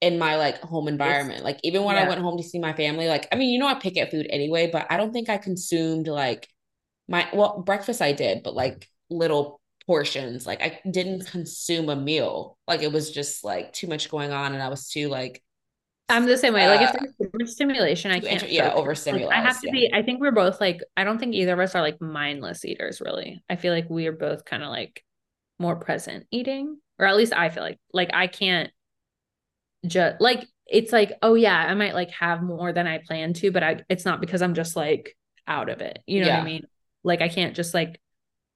[0.00, 1.44] in my like home environment.
[1.44, 2.04] Like even when yeah.
[2.04, 4.10] I went home to see my family, like I mean, you know, I pick at
[4.10, 6.48] food anyway, but I don't think I consumed like
[7.08, 10.46] my well breakfast I did, but like little portions.
[10.46, 12.56] Like I didn't consume a meal.
[12.66, 15.42] Like it was just like too much going on and I was too like
[16.10, 16.66] I'm the same way.
[16.66, 18.42] Like if uh, there's too much stimulation, I can't.
[18.42, 19.28] Inter- yeah, overstimulate.
[19.28, 19.72] Like, I have to yeah.
[19.72, 19.90] be.
[19.92, 20.82] I think we're both like.
[20.96, 23.00] I don't think either of us are like mindless eaters.
[23.00, 25.04] Really, I feel like we are both kind of like
[25.60, 28.70] more present eating, or at least I feel like like I can't
[29.86, 33.50] just like it's like oh yeah I might like have more than I plan to,
[33.50, 36.00] but I it's not because I'm just like out of it.
[36.06, 36.38] You know yeah.
[36.38, 36.66] what I mean?
[37.04, 38.00] Like I can't just like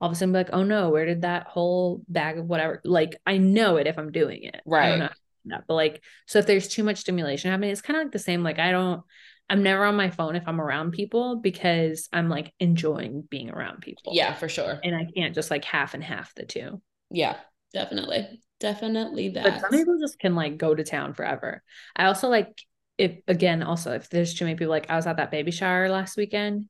[0.00, 2.80] all of a sudden be like, oh no, where did that whole bag of whatever?
[2.84, 4.60] Like I know it if I'm doing it.
[4.66, 5.10] Right.
[5.46, 8.42] But like, so if there's too much stimulation happening, it's kind of like the same.
[8.42, 9.02] Like I don't,
[9.48, 13.82] I'm never on my phone if I'm around people because I'm like enjoying being around
[13.82, 14.12] people.
[14.14, 14.80] Yeah, for sure.
[14.82, 16.80] And I can't just like half and half the two.
[17.14, 17.36] Yeah,
[17.72, 18.40] definitely.
[18.60, 19.44] Definitely that.
[19.44, 21.62] But some people just can like go to town forever.
[21.96, 22.60] I also like
[22.98, 25.88] if again, also if there's too many people, like I was at that baby shower
[25.88, 26.68] last weekend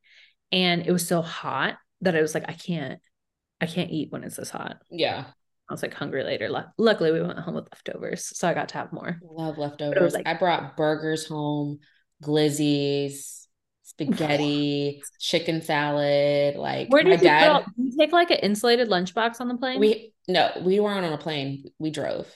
[0.53, 3.01] and it was so hot that I was like, I can't,
[3.61, 4.79] I can't eat when it's this hot.
[4.91, 5.25] Yeah.
[5.69, 6.51] I was like hungry later.
[6.77, 9.19] Luckily, we went home with leftovers, so I got to have more.
[9.23, 10.13] Love leftovers.
[10.13, 11.79] Like, I brought burgers home,
[12.23, 13.44] glizzies,
[13.85, 16.57] spaghetti, chicken salad.
[16.57, 19.79] Like where did you dad, you take like an insulated lunchbox on the plane?
[19.79, 21.65] We no, we weren't on a plane.
[21.79, 22.27] We drove.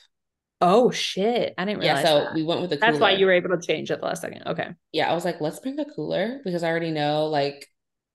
[0.60, 1.54] Oh shit!
[1.56, 2.04] I didn't realize.
[2.04, 2.34] Yeah, so that.
[2.34, 2.76] we went with the.
[2.76, 2.90] Cooler.
[2.90, 4.42] That's why you were able to change at the last second.
[4.46, 4.68] Okay.
[4.92, 7.66] Yeah, I was like, let's bring the cooler because I already know like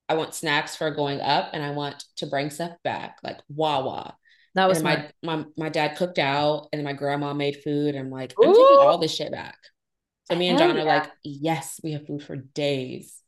[0.08, 4.16] I want snacks for going up and I want to bring stuff back, like Wawa.
[4.54, 7.94] That was my my my dad cooked out and my grandma made food.
[7.94, 8.52] And I'm like, I'm Ooh.
[8.52, 9.58] taking all this shit back.
[10.24, 10.82] So me and John yeah.
[10.82, 13.20] are like, yes, we have food for days.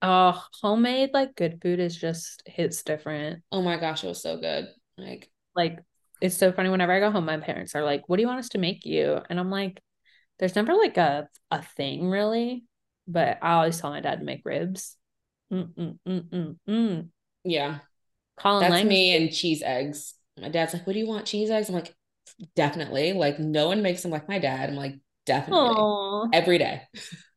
[0.00, 3.42] Oh, homemade like good food is just hits different.
[3.50, 4.68] Oh my gosh, it was so good.
[4.96, 5.78] Like, like
[6.20, 6.68] it's so funny.
[6.68, 8.84] Whenever I go home, my parents are like, "What do you want us to make
[8.86, 9.80] you?" And I'm like,
[10.38, 12.64] "There's never like a a thing really."
[13.06, 14.96] But I always tell my dad to make ribs.
[15.52, 17.08] Mm, mm, mm,
[17.44, 17.78] yeah.
[18.36, 20.14] Colin That's Lang- me and cheese eggs.
[20.40, 21.26] My dad's like, What do you want?
[21.26, 21.68] Cheese eggs?
[21.68, 21.94] I'm like,
[22.54, 23.12] Definitely.
[23.12, 24.68] Like, no one makes them like my dad.
[24.70, 24.96] I'm like,
[25.26, 25.74] Definitely.
[25.76, 26.30] Aww.
[26.32, 26.82] Every day.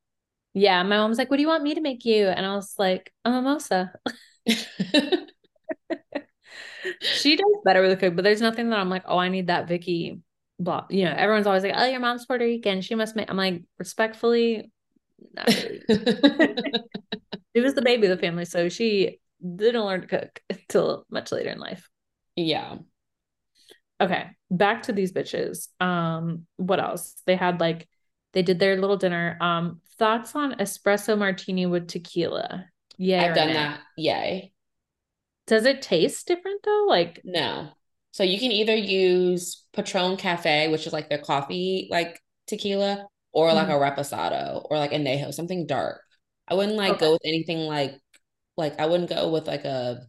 [0.54, 0.84] Yeah.
[0.84, 2.28] My mom's like, What do you want me to make you?
[2.28, 3.94] And I was like, A mimosa.
[7.02, 9.48] she does better with the cook, but there's nothing that I'm like, Oh, I need
[9.48, 10.20] that Vicky.
[10.60, 10.86] Blah.
[10.90, 12.82] You know, everyone's always like, Oh, your mom's Puerto Rican.
[12.82, 13.30] She must make.
[13.30, 14.72] I'm like, respectfully,
[15.34, 15.82] not really.
[17.56, 21.32] She was the baby of the family, so she didn't learn to cook until much
[21.32, 21.90] later in life.
[22.36, 22.78] Yeah.
[24.00, 25.68] Okay, back to these bitches.
[25.80, 27.22] Um, what else?
[27.26, 27.88] They had like
[28.34, 29.38] they did their little dinner.
[29.40, 32.66] Um, thoughts on espresso martini with tequila.
[32.98, 33.24] Yeah.
[33.24, 33.82] I've done that.
[33.98, 34.52] Yay.
[35.46, 36.86] Does it taste different though?
[36.88, 37.70] Like no.
[38.10, 43.50] So you can either use Patron Cafe, which is like their coffee like tequila, or
[43.50, 43.58] mm-hmm.
[43.58, 46.02] like a reposado or like añejo, something dark.
[46.48, 47.06] I wouldn't like okay.
[47.06, 48.00] go with anything like
[48.58, 50.08] like I wouldn't go with like a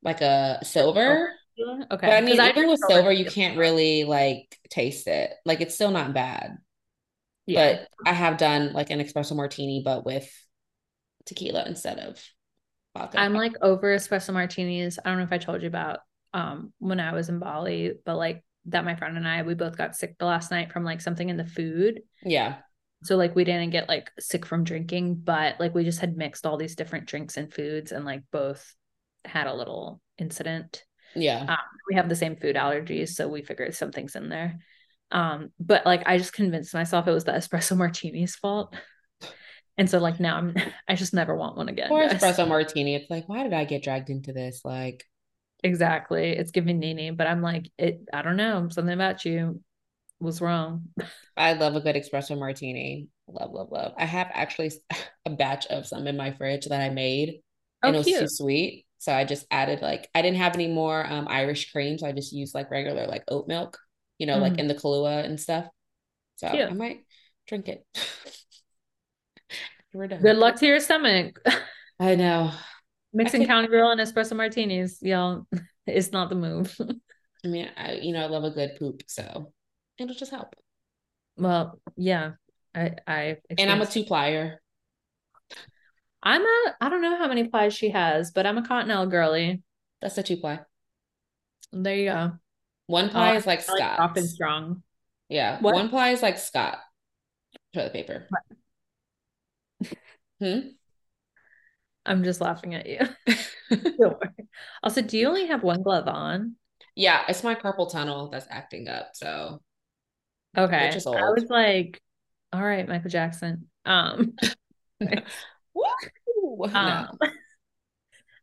[0.00, 1.32] like a silver.
[1.58, 1.86] Okay.
[1.90, 5.32] But I mean, even with silver, you can't really like taste it.
[5.44, 6.58] Like it's still not bad.
[7.46, 7.76] Yeah.
[7.76, 10.28] But I have done like an espresso martini, but with
[11.24, 12.22] tequila instead of
[12.96, 13.20] vodka.
[13.20, 14.98] I'm like over espresso martinis.
[15.04, 16.00] I don't know if I told you about
[16.34, 19.76] um when I was in Bali, but like that my friend and I we both
[19.76, 22.02] got sick the last night from like something in the food.
[22.22, 22.56] Yeah.
[23.04, 26.46] So like we didn't get like sick from drinking, but like we just had mixed
[26.46, 28.74] all these different drinks and foods and like both
[29.24, 30.84] had a little incident.
[31.14, 31.44] Yeah.
[31.48, 34.58] Um, we have the same food allergies, so we figured something's in there.
[35.10, 38.74] Um, but like I just convinced myself it was the espresso martini's fault.
[39.78, 40.54] And so like now I'm
[40.88, 41.90] I just never want one again.
[41.90, 42.94] Or espresso martini.
[42.94, 44.62] It's like, why did I get dragged into this?
[44.64, 45.04] Like
[45.62, 46.30] exactly.
[46.30, 48.68] It's giving Nini, but I'm like, it I don't know.
[48.70, 49.60] Something about you
[50.20, 50.88] was wrong.
[51.36, 53.08] I love a good espresso martini.
[53.28, 53.92] Love, love, love.
[53.98, 54.72] I have actually
[55.26, 57.40] a batch of some in my fridge that I made.
[57.82, 58.20] Oh, and it was cute.
[58.20, 58.86] too sweet.
[58.98, 61.98] So I just added like I didn't have any more um Irish cream.
[61.98, 63.78] So I just used like regular like oat milk,
[64.18, 64.42] you know, mm.
[64.42, 65.66] like in the Kahlua and stuff.
[66.36, 66.70] So cute.
[66.70, 67.00] I might
[67.46, 67.86] drink it.
[69.92, 70.20] We're done.
[70.20, 71.40] Good luck to your stomach.
[72.00, 72.52] I know.
[73.12, 75.46] Mixing I County Girl and espresso martinis, y'all,
[75.86, 76.76] is not the move.
[77.44, 79.52] I mean, I you know I love a good poop, so
[79.98, 80.54] it'll just help.
[81.36, 82.32] Well, yeah,
[82.74, 84.56] I I and I'm a two plier.
[86.22, 89.62] I'm a I don't know how many plies she has, but I'm a Cottonelle girly.
[90.02, 90.60] That's a two ply.
[91.72, 92.32] There you go.
[92.86, 93.98] One ply uh, is like Scott.
[93.98, 94.82] Like and strong.
[95.28, 95.74] Yeah, what?
[95.74, 96.78] one ply is like Scott
[97.74, 98.28] toilet paper.
[100.40, 100.58] Hmm?
[102.04, 103.00] I'm just laughing at you.
[104.82, 106.56] also, do you only have one glove on?
[106.94, 109.10] Yeah, it's my carpal tunnel that's acting up.
[109.14, 109.60] So
[110.56, 110.90] okay.
[110.90, 112.00] I was like,
[112.52, 113.68] all right, Michael Jackson.
[113.84, 114.34] Um!
[116.72, 117.18] Um,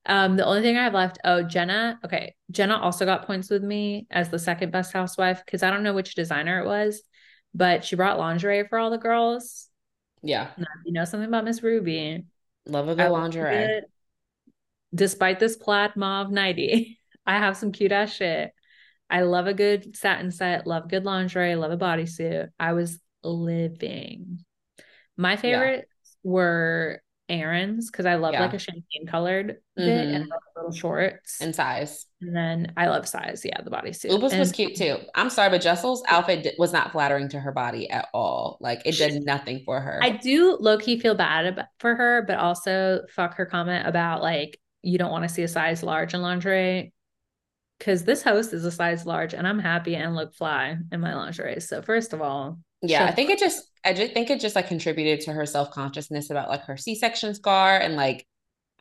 [0.06, 2.00] um, the only thing I have left, oh, Jenna.
[2.04, 2.36] Okay.
[2.52, 5.94] Jenna also got points with me as the second best housewife because I don't know
[5.94, 7.02] which designer it was,
[7.54, 9.70] but she brought lingerie for all the girls.
[10.22, 10.50] Yeah.
[10.86, 12.26] You know something about Miss Ruby.
[12.66, 13.82] Love a good lingerie.
[14.94, 18.52] Despite this plaid mauve nighty, I have some cute ass shit.
[19.10, 22.50] I love a good satin set, love good lingerie, love a bodysuit.
[22.60, 24.40] I was living.
[25.18, 25.88] My favorites
[26.24, 26.32] yeah.
[26.32, 28.42] were Erin's because I love yeah.
[28.42, 29.86] like a champagne colored mm-hmm.
[29.86, 30.32] bit and mm-hmm.
[30.56, 32.06] little shorts and size.
[32.22, 33.44] And then I love size.
[33.46, 34.10] Yeah, the bodysuit.
[34.10, 34.98] Ubah's and- was cute too.
[35.16, 38.58] I'm sorry, but Jessel's outfit was not flattering to her body at all.
[38.60, 40.00] Like it did nothing for her.
[40.02, 44.22] I do low key feel bad about, for her, but also fuck her comment about
[44.22, 46.94] like you don't want to see a size large in lingerie
[47.80, 51.16] because this host is a size large and I'm happy and look fly in my
[51.16, 51.62] lingerie.
[51.62, 54.68] So first of all, yeah, I think it just I just think it just like
[54.68, 58.26] contributed to her self-consciousness about like her C-section scar and like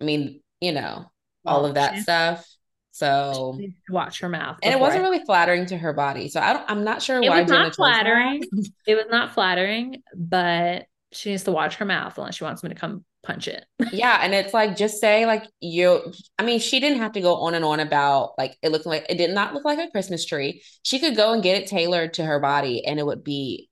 [0.01, 1.11] I mean, you know,
[1.45, 2.47] all of that stuff.
[2.93, 4.59] So watch her mouth.
[4.63, 6.29] And it wasn't really flattering to her body.
[6.29, 8.43] So I don't I'm not sure it why It was not flattering.
[8.87, 12.69] it was not flattering, but she needs to watch her mouth unless she wants me
[12.69, 13.65] to come punch it.
[13.93, 14.19] yeah.
[14.23, 17.55] And it's like just say like you I mean, she didn't have to go on
[17.55, 20.63] and on about like it looked like it did not look like a Christmas tree.
[20.83, 23.71] She could go and get it tailored to her body and it would be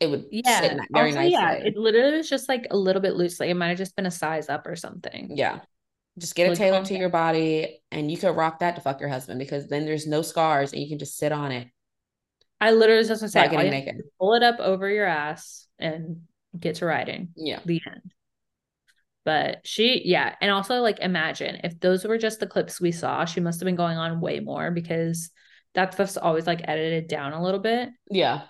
[0.00, 1.32] it would yeah sit oh, very also, nicely.
[1.32, 3.50] Yeah, it literally was just like a little bit loosely.
[3.50, 5.30] It might have just been a size up or something.
[5.34, 5.60] Yeah.
[6.18, 9.00] Just get it like, tailored to your body and you could rock that to fuck
[9.00, 11.68] your husband because then there's no scars and you can just sit on it.
[12.60, 14.02] I literally was just gonna say getting naked.
[14.18, 16.22] pull it up over your ass and
[16.58, 17.28] get to riding.
[17.36, 17.60] Yeah.
[17.64, 18.14] The end.
[19.24, 20.34] But she, yeah.
[20.40, 23.66] And also like imagine if those were just the clips we saw, she must have
[23.66, 25.30] been going on way more because
[25.74, 27.90] that stuff's always like edited down a little bit.
[28.10, 28.42] Yeah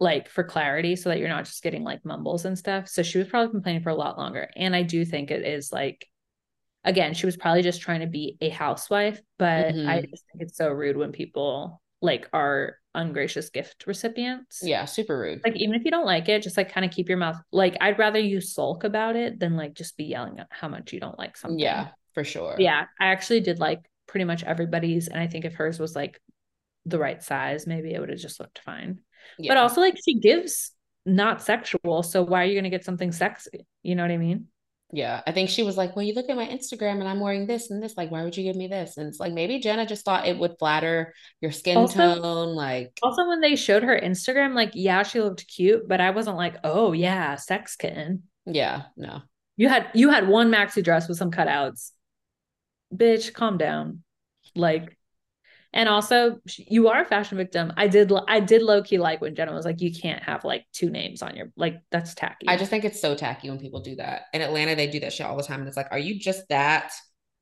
[0.00, 2.88] like for clarity so that you're not just getting like mumbles and stuff.
[2.88, 4.50] So she was probably complaining for a lot longer.
[4.56, 6.08] And I do think it is like
[6.84, 9.88] again, she was probably just trying to be a housewife, but mm-hmm.
[9.88, 14.60] I just think it's so rude when people like are ungracious gift recipients.
[14.62, 15.40] Yeah, super rude.
[15.44, 17.76] Like even if you don't like it, just like kind of keep your mouth like
[17.80, 21.00] I'd rather you sulk about it than like just be yelling at how much you
[21.00, 21.58] don't like something.
[21.58, 22.56] Yeah, for sure.
[22.58, 26.20] Yeah, I actually did like pretty much everybody's and I think if hers was like
[26.86, 28.98] the right size, maybe it would have just looked fine.
[29.38, 29.50] Yeah.
[29.50, 30.72] But also like she gives
[31.06, 32.02] not sexual.
[32.02, 33.66] So why are you going to get something sexy?
[33.82, 34.46] You know what I mean?
[34.92, 35.22] Yeah.
[35.26, 37.70] I think she was like, well, you look at my Instagram and I'm wearing this
[37.70, 37.96] and this.
[37.96, 38.96] Like, why would you give me this?
[38.96, 42.54] And it's like, maybe Jenna just thought it would flatter your skin also, tone.
[42.54, 46.36] Like, also when they showed her Instagram, like, yeah, she looked cute, but I wasn't
[46.36, 48.24] like, oh, yeah, sex kitten.
[48.46, 48.82] Yeah.
[48.96, 49.22] No.
[49.56, 51.90] You had you had one maxi dress with some cutouts.
[52.94, 54.02] Bitch, calm down.
[54.54, 54.96] Like,
[55.74, 57.72] and also you are a fashion victim.
[57.76, 60.64] I did I did low key like when Jenna was like, you can't have like
[60.72, 62.46] two names on your like that's tacky.
[62.48, 64.26] I just think it's so tacky when people do that.
[64.32, 65.58] In Atlanta, they do that shit all the time.
[65.58, 66.92] And it's like, are you just that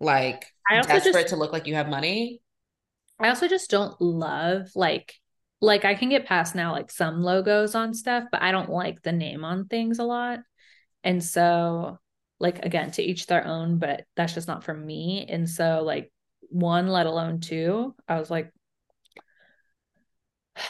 [0.00, 2.40] like desperate just, to look like you have money?
[3.20, 5.14] I also just don't love like
[5.60, 9.02] like I can get past now like some logos on stuff, but I don't like
[9.02, 10.38] the name on things a lot.
[11.04, 11.98] And so
[12.40, 15.26] like again, to each their own, but that's just not for me.
[15.28, 16.11] And so like
[16.52, 18.52] one, let alone two, I was like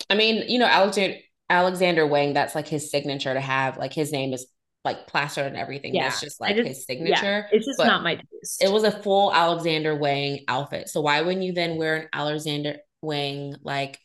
[0.09, 1.17] I mean, you know, Alexander
[1.51, 4.47] Alexander Wang, that's like his signature to have like his name is
[4.85, 5.95] like plastered and everything.
[5.95, 6.09] Yeah.
[6.09, 7.47] That's just like just, his signature.
[7.51, 8.63] Yeah, it's just but not my taste.
[8.63, 10.89] It was a full Alexander Wang outfit.
[10.89, 13.99] So why wouldn't you then wear an Alexander Wang like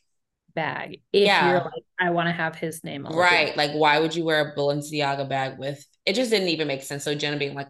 [0.53, 1.49] bag if yeah.
[1.49, 3.55] you're like, I want to have his name on Right.
[3.55, 7.03] Like why would you wear a Balenciaga bag with it just didn't even make sense.
[7.03, 7.67] So Jenna being like,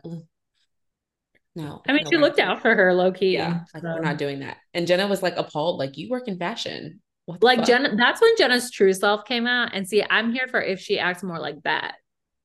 [1.58, 1.82] no.
[1.90, 3.34] I mean, no, she looked out for her low key.
[3.34, 3.62] Yeah.
[3.74, 3.90] Like, so.
[3.96, 4.58] we're not doing that.
[4.76, 7.02] And Jenna was like appalled, like, you work in fashion.
[7.42, 9.72] like Jenna, that's when Jenna's true self came out.
[9.74, 11.96] And see, I'm here for if she acts more like that.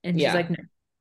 [0.03, 0.35] And she's yeah.
[0.35, 0.57] like, no,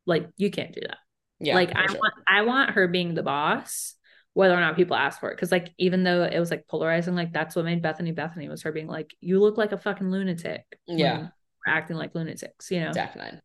[0.05, 0.97] like you can't do that.
[1.39, 1.55] Yeah.
[1.55, 1.95] Like I sure.
[1.95, 3.95] want I want her being the boss,
[4.33, 5.39] whether or not people ask for it.
[5.39, 8.61] Cause like even though it was like polarizing, like that's what made Bethenny Bethenny was
[8.63, 10.65] her being like, you look like a fucking lunatic.
[10.85, 11.29] Yeah.
[11.65, 12.91] acting like lunatics, you know?
[12.91, 13.39] Definitely.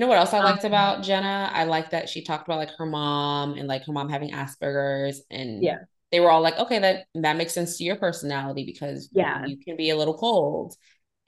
[0.00, 1.50] You know what else I liked um, about Jenna?
[1.52, 5.20] I like that she talked about like her mom and like her mom having Asperger's
[5.30, 5.80] and yeah.
[6.10, 9.58] They were all like, okay, that that makes sense to your personality because yeah, you
[9.58, 10.74] can be a little cold.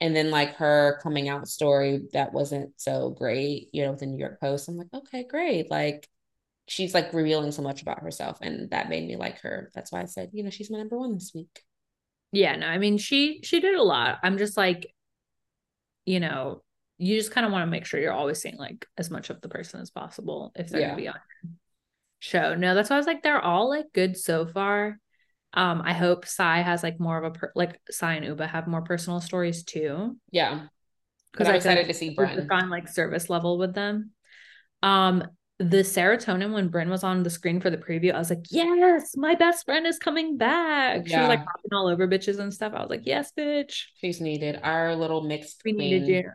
[0.01, 4.07] And then like her coming out story that wasn't so great you know with the
[4.07, 5.69] new york post i'm like okay great.
[5.69, 6.09] Like
[6.67, 9.69] she's like revealing so much about herself and that made me like her.
[9.75, 11.61] That's why i said you know she's my number one this week.
[12.31, 14.17] Yeah no i mean she she did a lot.
[14.23, 14.91] I'm just like
[16.05, 16.62] you know
[16.97, 19.41] you just kind of want to make sure you're always seeing like as much of
[19.41, 20.87] the person as possible if they're yeah.
[20.89, 21.15] gonna be on
[22.19, 24.97] show no that's why i was like they're all like good so far
[25.55, 28.67] um, I hope Sai has like more of a per- like Sai and Ubah have
[28.67, 30.17] more personal stories too.
[30.31, 30.65] Yeah,
[31.31, 34.11] because I'm excited to see Brynn on like service level with them.
[34.81, 35.23] Um,
[35.59, 39.15] the serotonin when Brynn was on the screen for the preview, I was like, yes,
[39.15, 41.03] my best friend is coming back.
[41.05, 41.17] Yeah.
[41.17, 42.73] She was like popping all over bitches and stuff.
[42.75, 43.83] I was like, yes, bitch.
[43.95, 44.59] She's needed.
[44.63, 45.61] Our little mixed.
[45.63, 46.31] We needed you.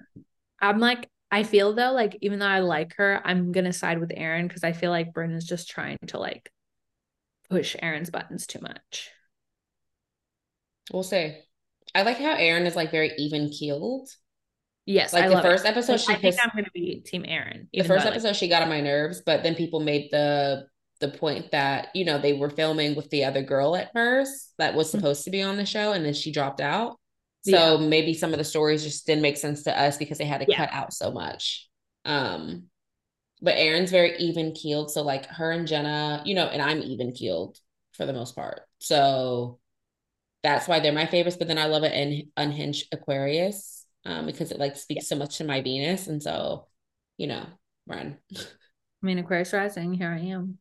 [0.60, 4.12] I'm like, I feel though, like even though I like her, I'm gonna side with
[4.14, 6.50] Erin because I feel like Brynn is just trying to like
[7.50, 9.10] push Erin's buttons too much.
[10.92, 11.36] We'll see.
[11.94, 14.08] I like how Erin is like very even keeled.
[14.86, 15.68] Yes, like I the first it.
[15.68, 17.68] episode, she I think I'm gonna be Team Erin.
[17.72, 20.66] The first episode, like- she got on my nerves, but then people made the
[21.00, 24.74] the point that you know they were filming with the other girl at first that
[24.74, 24.98] was mm-hmm.
[24.98, 25.24] supposed mm-hmm.
[25.24, 26.98] to be on the show, and then she dropped out.
[27.42, 27.86] So yeah.
[27.86, 30.46] maybe some of the stories just didn't make sense to us because they had to
[30.48, 30.56] yeah.
[30.56, 31.68] cut out so much.
[32.04, 32.64] Um,
[33.40, 34.90] but Erin's very even keeled.
[34.90, 37.58] So like her and Jenna, you know, and I'm even keeled
[37.92, 38.62] for the most part.
[38.78, 39.58] So
[40.42, 41.36] that's why they're my favorites.
[41.36, 45.38] But then I love it in Unhinged Aquarius um, because it like speaks so much
[45.38, 46.06] to my Venus.
[46.06, 46.66] And so,
[47.16, 47.46] you know,
[47.86, 48.18] run.
[48.36, 50.58] I mean, Aquarius rising, here I am.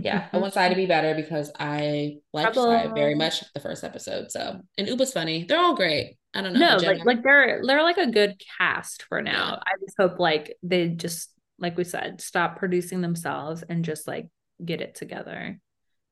[0.00, 3.84] Yeah, I want Sai to be better because I like Sai very much the first
[3.84, 4.30] episode.
[4.30, 5.44] So and Ubah's funny.
[5.44, 6.16] They're all great.
[6.34, 6.76] I don't know.
[6.76, 9.52] No, like like they're they're like a good cast for now.
[9.52, 9.56] Yeah.
[9.56, 14.28] I just hope like they just like we said, stop producing themselves and just like
[14.64, 15.58] get it together.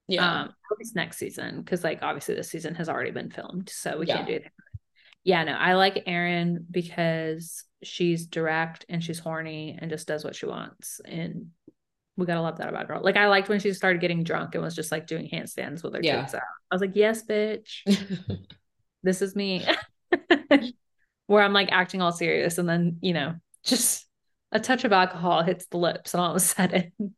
[0.07, 0.43] Yeah.
[0.43, 3.99] Um, at least next season, because like obviously this season has already been filmed, so
[3.99, 4.17] we yeah.
[4.17, 4.45] can't do it.
[5.25, 10.35] Yeah, no, I like Erin because she's direct and she's horny and just does what
[10.35, 11.01] she wants.
[11.05, 11.49] And
[12.19, 13.01] we gotta love that about girl.
[13.01, 15.95] Like I liked when she started getting drunk and was just like doing handstands with
[15.95, 16.23] her yeah.
[16.23, 16.43] tits out.
[16.69, 17.83] I was like, yes, bitch.
[19.05, 19.65] this is me.
[21.29, 24.05] Where I'm like acting all serious and then, you know, just
[24.51, 26.93] a touch of alcohol hits the lips and all of a sudden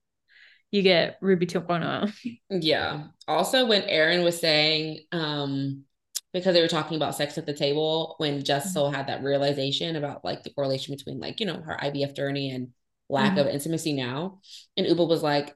[0.70, 2.12] you get Ruby 2.0.
[2.50, 3.04] Yeah.
[3.26, 5.84] Also, when Erin was saying, um,
[6.34, 8.94] because they were talking about sex at the table, when Jessel mm-hmm.
[8.94, 12.68] had that realization about like the correlation between like, you know, her IVF journey and
[13.10, 13.40] lack mm-hmm.
[13.40, 14.40] of intimacy now.
[14.76, 15.54] And Ubah was like,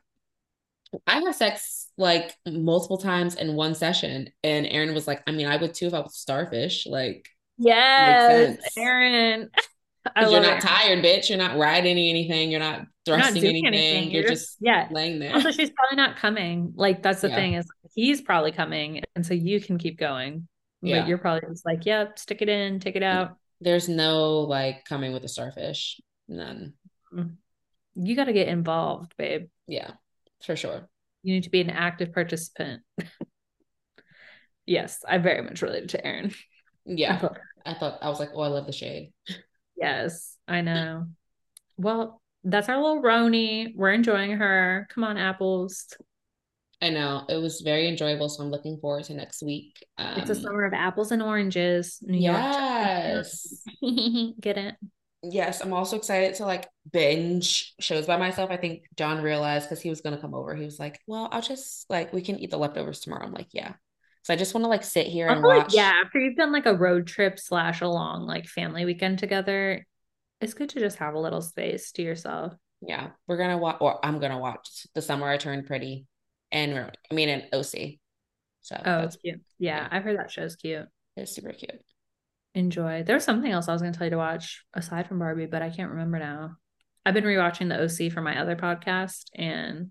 [1.07, 4.29] I had sex like multiple times in one session.
[4.43, 6.87] And Erin was like, I mean, I would too if I was starfish.
[6.87, 7.29] Like,
[7.59, 9.51] yes, Erin.
[10.21, 11.29] you're not tired, bitch.
[11.29, 12.51] You're not riding anything.
[12.51, 13.67] You're not thrusting you're not anything.
[13.67, 14.11] anything.
[14.11, 15.35] You're, you're just, just, yeah laying there.
[15.35, 16.73] Also, she's probably not coming.
[16.77, 17.37] Like that's the yeah.
[17.37, 20.49] thing is he's probably coming, and so you can keep going.
[20.83, 21.01] Yeah.
[21.01, 23.37] But you're probably just like, yep, stick it in, take it out.
[23.61, 26.01] There's no like coming with a starfish.
[26.29, 26.75] None.
[27.15, 27.37] Mm.
[27.95, 29.49] You got to get involved, babe.
[29.67, 29.93] Yeah,
[30.45, 30.89] for sure.
[31.23, 32.83] You need to be an active participant.
[34.67, 36.35] yes, I very much related to Erin.
[36.85, 37.15] Yeah.
[37.17, 39.13] I thought, I thought I was like, oh, I love the shade.
[39.77, 41.07] Yes, I know.
[41.77, 43.75] Well, that's our little RHONY.
[43.75, 44.87] We're enjoying her.
[44.91, 45.87] Come on, apples.
[46.83, 49.87] I know it was very enjoyable, so I'm looking forward to next week.
[49.97, 51.99] Um, it's a summer of apples and oranges.
[52.03, 53.63] New yes,
[54.41, 54.75] get it.
[55.31, 58.51] Yes, I'm also excited to like binge shows by myself.
[58.51, 60.55] I think John realized because he was gonna come over.
[60.55, 63.49] He was like, "Well, I'll just like we can eat the leftovers tomorrow." I'm like,
[63.53, 63.75] "Yeah."
[64.22, 65.66] So I just want to like sit here and watch.
[65.66, 69.18] Like, yeah, after you've done like a road trip slash a long like family weekend
[69.18, 69.87] together,
[70.41, 72.55] it's good to just have a little space to yourself.
[72.81, 76.07] Yeah, we're gonna watch, or I'm gonna watch The Summer I Turned Pretty
[76.53, 77.99] and I mean an OC.
[78.62, 79.41] So oh, that's cute.
[79.59, 80.87] Yeah, yeah, I've heard that show's cute.
[81.16, 81.83] It's super cute.
[82.55, 83.03] Enjoy.
[83.03, 85.63] There's something else I was going to tell you to watch aside from Barbie, but
[85.63, 86.57] I can't remember now.
[87.05, 89.91] I've been rewatching the OC for my other podcast, and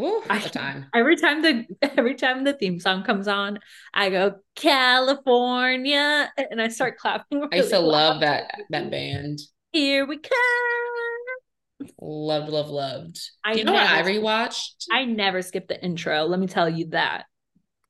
[0.00, 0.86] Ooh, I, time.
[0.94, 3.58] every time the every time the theme song comes on,
[3.92, 7.40] I go California, and I start clapping.
[7.40, 7.92] Really I used to loud.
[7.92, 9.38] love that that band.
[9.72, 11.90] Here we come.
[12.00, 13.20] Loved, loved, loved.
[13.44, 14.86] I Do you know what I rewatched?
[14.90, 16.24] I never skipped the intro.
[16.24, 17.24] Let me tell you that.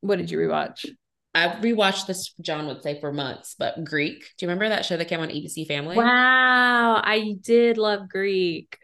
[0.01, 0.87] What did you rewatch?
[1.35, 4.18] I rewatched this, John would say, for months, but Greek.
[4.37, 5.97] Do you remember that show that came on ABC Family?
[5.97, 7.01] Wow.
[7.05, 8.76] I did love Greek.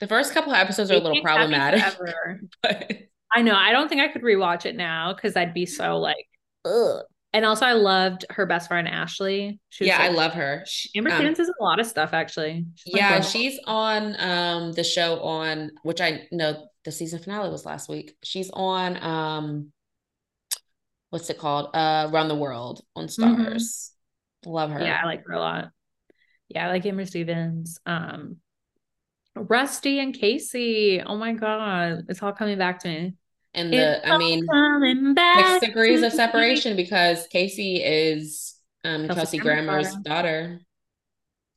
[0.00, 1.82] The first couple of episodes are a little problematic.
[2.62, 2.92] but...
[3.34, 3.54] I know.
[3.54, 6.26] I don't think I could rewatch it now because I'd be so like,
[6.64, 7.02] ugh.
[7.32, 9.60] And also, I loved her best friend Ashley.
[9.78, 10.62] yeah, like, I love her.
[10.66, 12.64] She, Amber um, Stevens is a lot of stuff actually.
[12.76, 17.66] She's yeah, she's on um the show on which I know the season finale was
[17.66, 18.16] last week.
[18.22, 19.72] She's on um
[21.10, 21.74] what's it called?
[21.74, 23.42] Uh Around the World on mm-hmm.
[23.42, 24.50] Mm-hmm.
[24.50, 24.80] Love her.
[24.80, 25.70] Yeah, I like her a lot.
[26.48, 27.78] Yeah, I like Amber Stevens.
[27.86, 28.36] Um
[29.34, 31.02] Rusty and Casey.
[31.04, 33.14] Oh my god, it's all coming back to me
[33.56, 34.46] and the it's I mean
[35.16, 38.54] six degrees of separation because Casey is
[38.84, 40.02] um Kelsey, Kelsey Grammer's daughter.
[40.02, 40.60] daughter.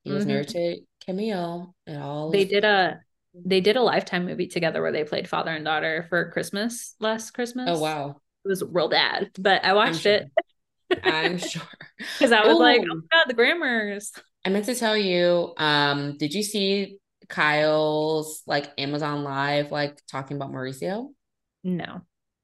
[0.04, 0.32] He was mm-hmm.
[0.32, 3.02] married to Camille and all they did a
[3.46, 7.32] they did a lifetime movie together where they played father and daughter for Christmas last
[7.32, 7.70] Christmas.
[7.70, 8.22] Oh wow.
[8.46, 10.32] It was real bad, but I watched I'm it.
[11.04, 11.62] I'm sure.
[12.18, 12.60] Because I was Ooh.
[12.60, 14.14] like, oh my god, the Grammers.
[14.46, 20.38] I meant to tell you, um, did you see Kyle's like Amazon live like talking
[20.38, 21.10] about Mauricio?
[21.64, 22.02] No.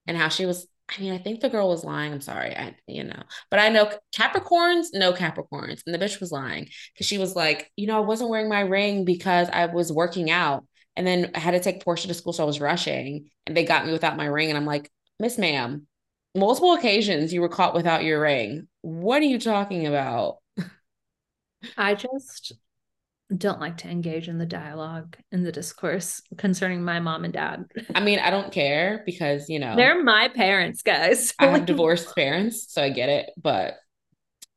[0.07, 2.11] And how she was, I mean, I think the girl was lying.
[2.11, 2.55] I'm sorry.
[2.55, 5.81] I, you know, but I know Capricorns, no Capricorns.
[5.85, 8.59] And the bitch was lying because she was like, you know, I wasn't wearing my
[8.59, 10.65] ring because I was working out.
[10.97, 12.33] And then I had to take Portia to school.
[12.33, 14.49] So I was rushing and they got me without my ring.
[14.49, 14.89] And I'm like,
[15.19, 15.87] Miss Ma'am,
[16.35, 18.67] multiple occasions you were caught without your ring.
[18.81, 20.37] What are you talking about?
[21.77, 22.53] I just
[23.35, 27.65] don't like to engage in the dialogue in the discourse concerning my mom and dad.
[27.95, 31.33] I mean, I don't care because, you know, they're my parents, guys.
[31.39, 33.75] I have divorced parents, so I get it, but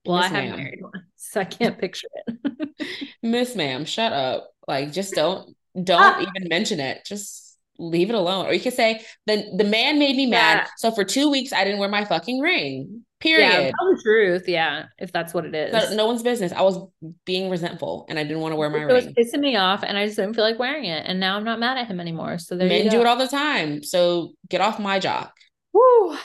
[0.05, 2.69] well, Miss I have married one, so I can't picture it.
[3.23, 4.51] Miss ma'am, shut up.
[4.67, 6.21] Like just don't don't ah.
[6.21, 7.05] even mention it.
[7.07, 7.48] Just
[7.79, 8.47] leave it alone.
[8.47, 10.59] Or you could say the the man made me mad.
[10.59, 10.67] Yeah.
[10.77, 13.05] So for two weeks I didn't wear my fucking ring.
[13.21, 13.49] Period.
[13.49, 14.45] Yeah, tell the truth.
[14.47, 15.73] Yeah, if that's what it is.
[15.73, 16.53] No, no one's business.
[16.53, 16.79] I was
[17.25, 18.91] being resentful and I didn't want to wear my it ring.
[18.91, 21.05] It was pissing me off and I just didn't feel like wearing it.
[21.05, 22.39] And now I'm not mad at him anymore.
[22.39, 23.83] So there Men do it all the time.
[23.83, 25.33] So get off my jock.
[25.73, 26.17] Woo.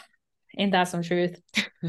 [0.58, 1.42] Ain't that some truth?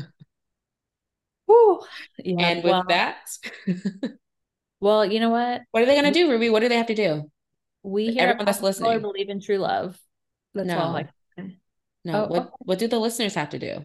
[1.46, 1.80] Woo.
[2.18, 3.18] Yeah, and with well, that.
[4.80, 5.62] well, you know what?
[5.70, 6.48] What are they gonna do, Ruby?
[6.48, 7.30] What do they have to do?
[7.84, 9.98] We here everyone that's listening believe in true love.
[10.54, 10.78] That's no.
[10.78, 10.96] all.
[10.96, 11.08] I
[12.04, 12.24] no.
[12.24, 12.50] Oh, what okay.
[12.58, 13.84] what do the listeners have to do?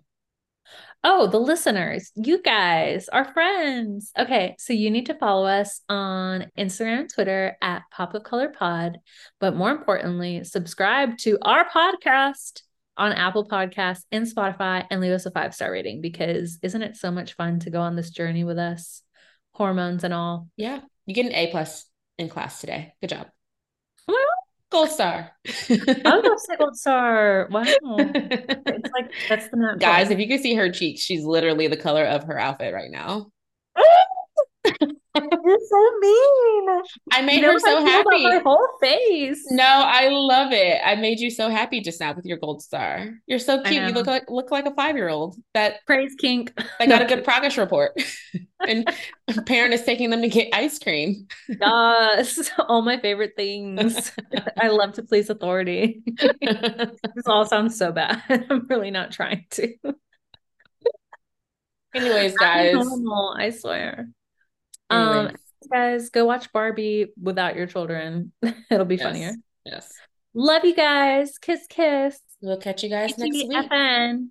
[1.04, 4.12] Oh, the listeners, you guys, our friends.
[4.18, 8.50] Okay, so you need to follow us on Instagram and Twitter at Pop of Color
[8.50, 9.00] Pod.
[9.40, 12.62] But more importantly, subscribe to our podcast
[12.98, 16.98] on Apple Podcasts and Spotify and leave us a five star rating because isn't it
[16.98, 19.02] so much fun to go on this journey with us?
[19.54, 20.50] Hormones and all.
[20.58, 20.82] Yeah.
[21.06, 21.86] You get an A plus
[22.18, 22.94] in class today.
[23.02, 23.28] Good job.
[24.72, 25.32] Gold star.
[25.48, 27.48] I was say gold star.
[27.50, 27.64] Wow.
[27.66, 29.80] It's like that's the natural.
[29.80, 32.92] Guys, if you can see her cheeks, she's literally the color of her outfit right
[32.92, 33.32] now.
[33.76, 34.06] Oh,
[34.66, 36.82] You're so mean.
[37.12, 38.24] I made her so happy.
[38.24, 39.46] My whole face.
[39.52, 40.82] No, I love it.
[40.86, 43.10] I made you so happy just now with your gold star.
[43.26, 43.84] You're so cute.
[43.84, 45.36] You look like look like a five year old.
[45.54, 46.54] That praise kink.
[46.80, 48.02] I got a good progress report.
[48.68, 48.88] and
[49.46, 51.28] parent is taking them to get ice cream.
[51.48, 54.12] Yes, all my favorite things.
[54.62, 56.02] I love to please authority.
[56.42, 58.22] this all sounds so bad.
[58.50, 59.74] I'm really not trying to.
[61.96, 62.74] Anyways, guys.
[62.76, 64.10] Normal, I swear.
[64.90, 65.36] Um,
[65.72, 68.32] guys, go watch Barbie without your children.
[68.72, 69.04] It'll be yes.
[69.04, 69.34] funnier.
[69.66, 69.92] Yes.
[70.34, 71.38] Love you guys.
[71.38, 72.20] Kiss, kiss.
[72.42, 73.52] We'll catch you guys next week.
[73.52, 74.28] FN.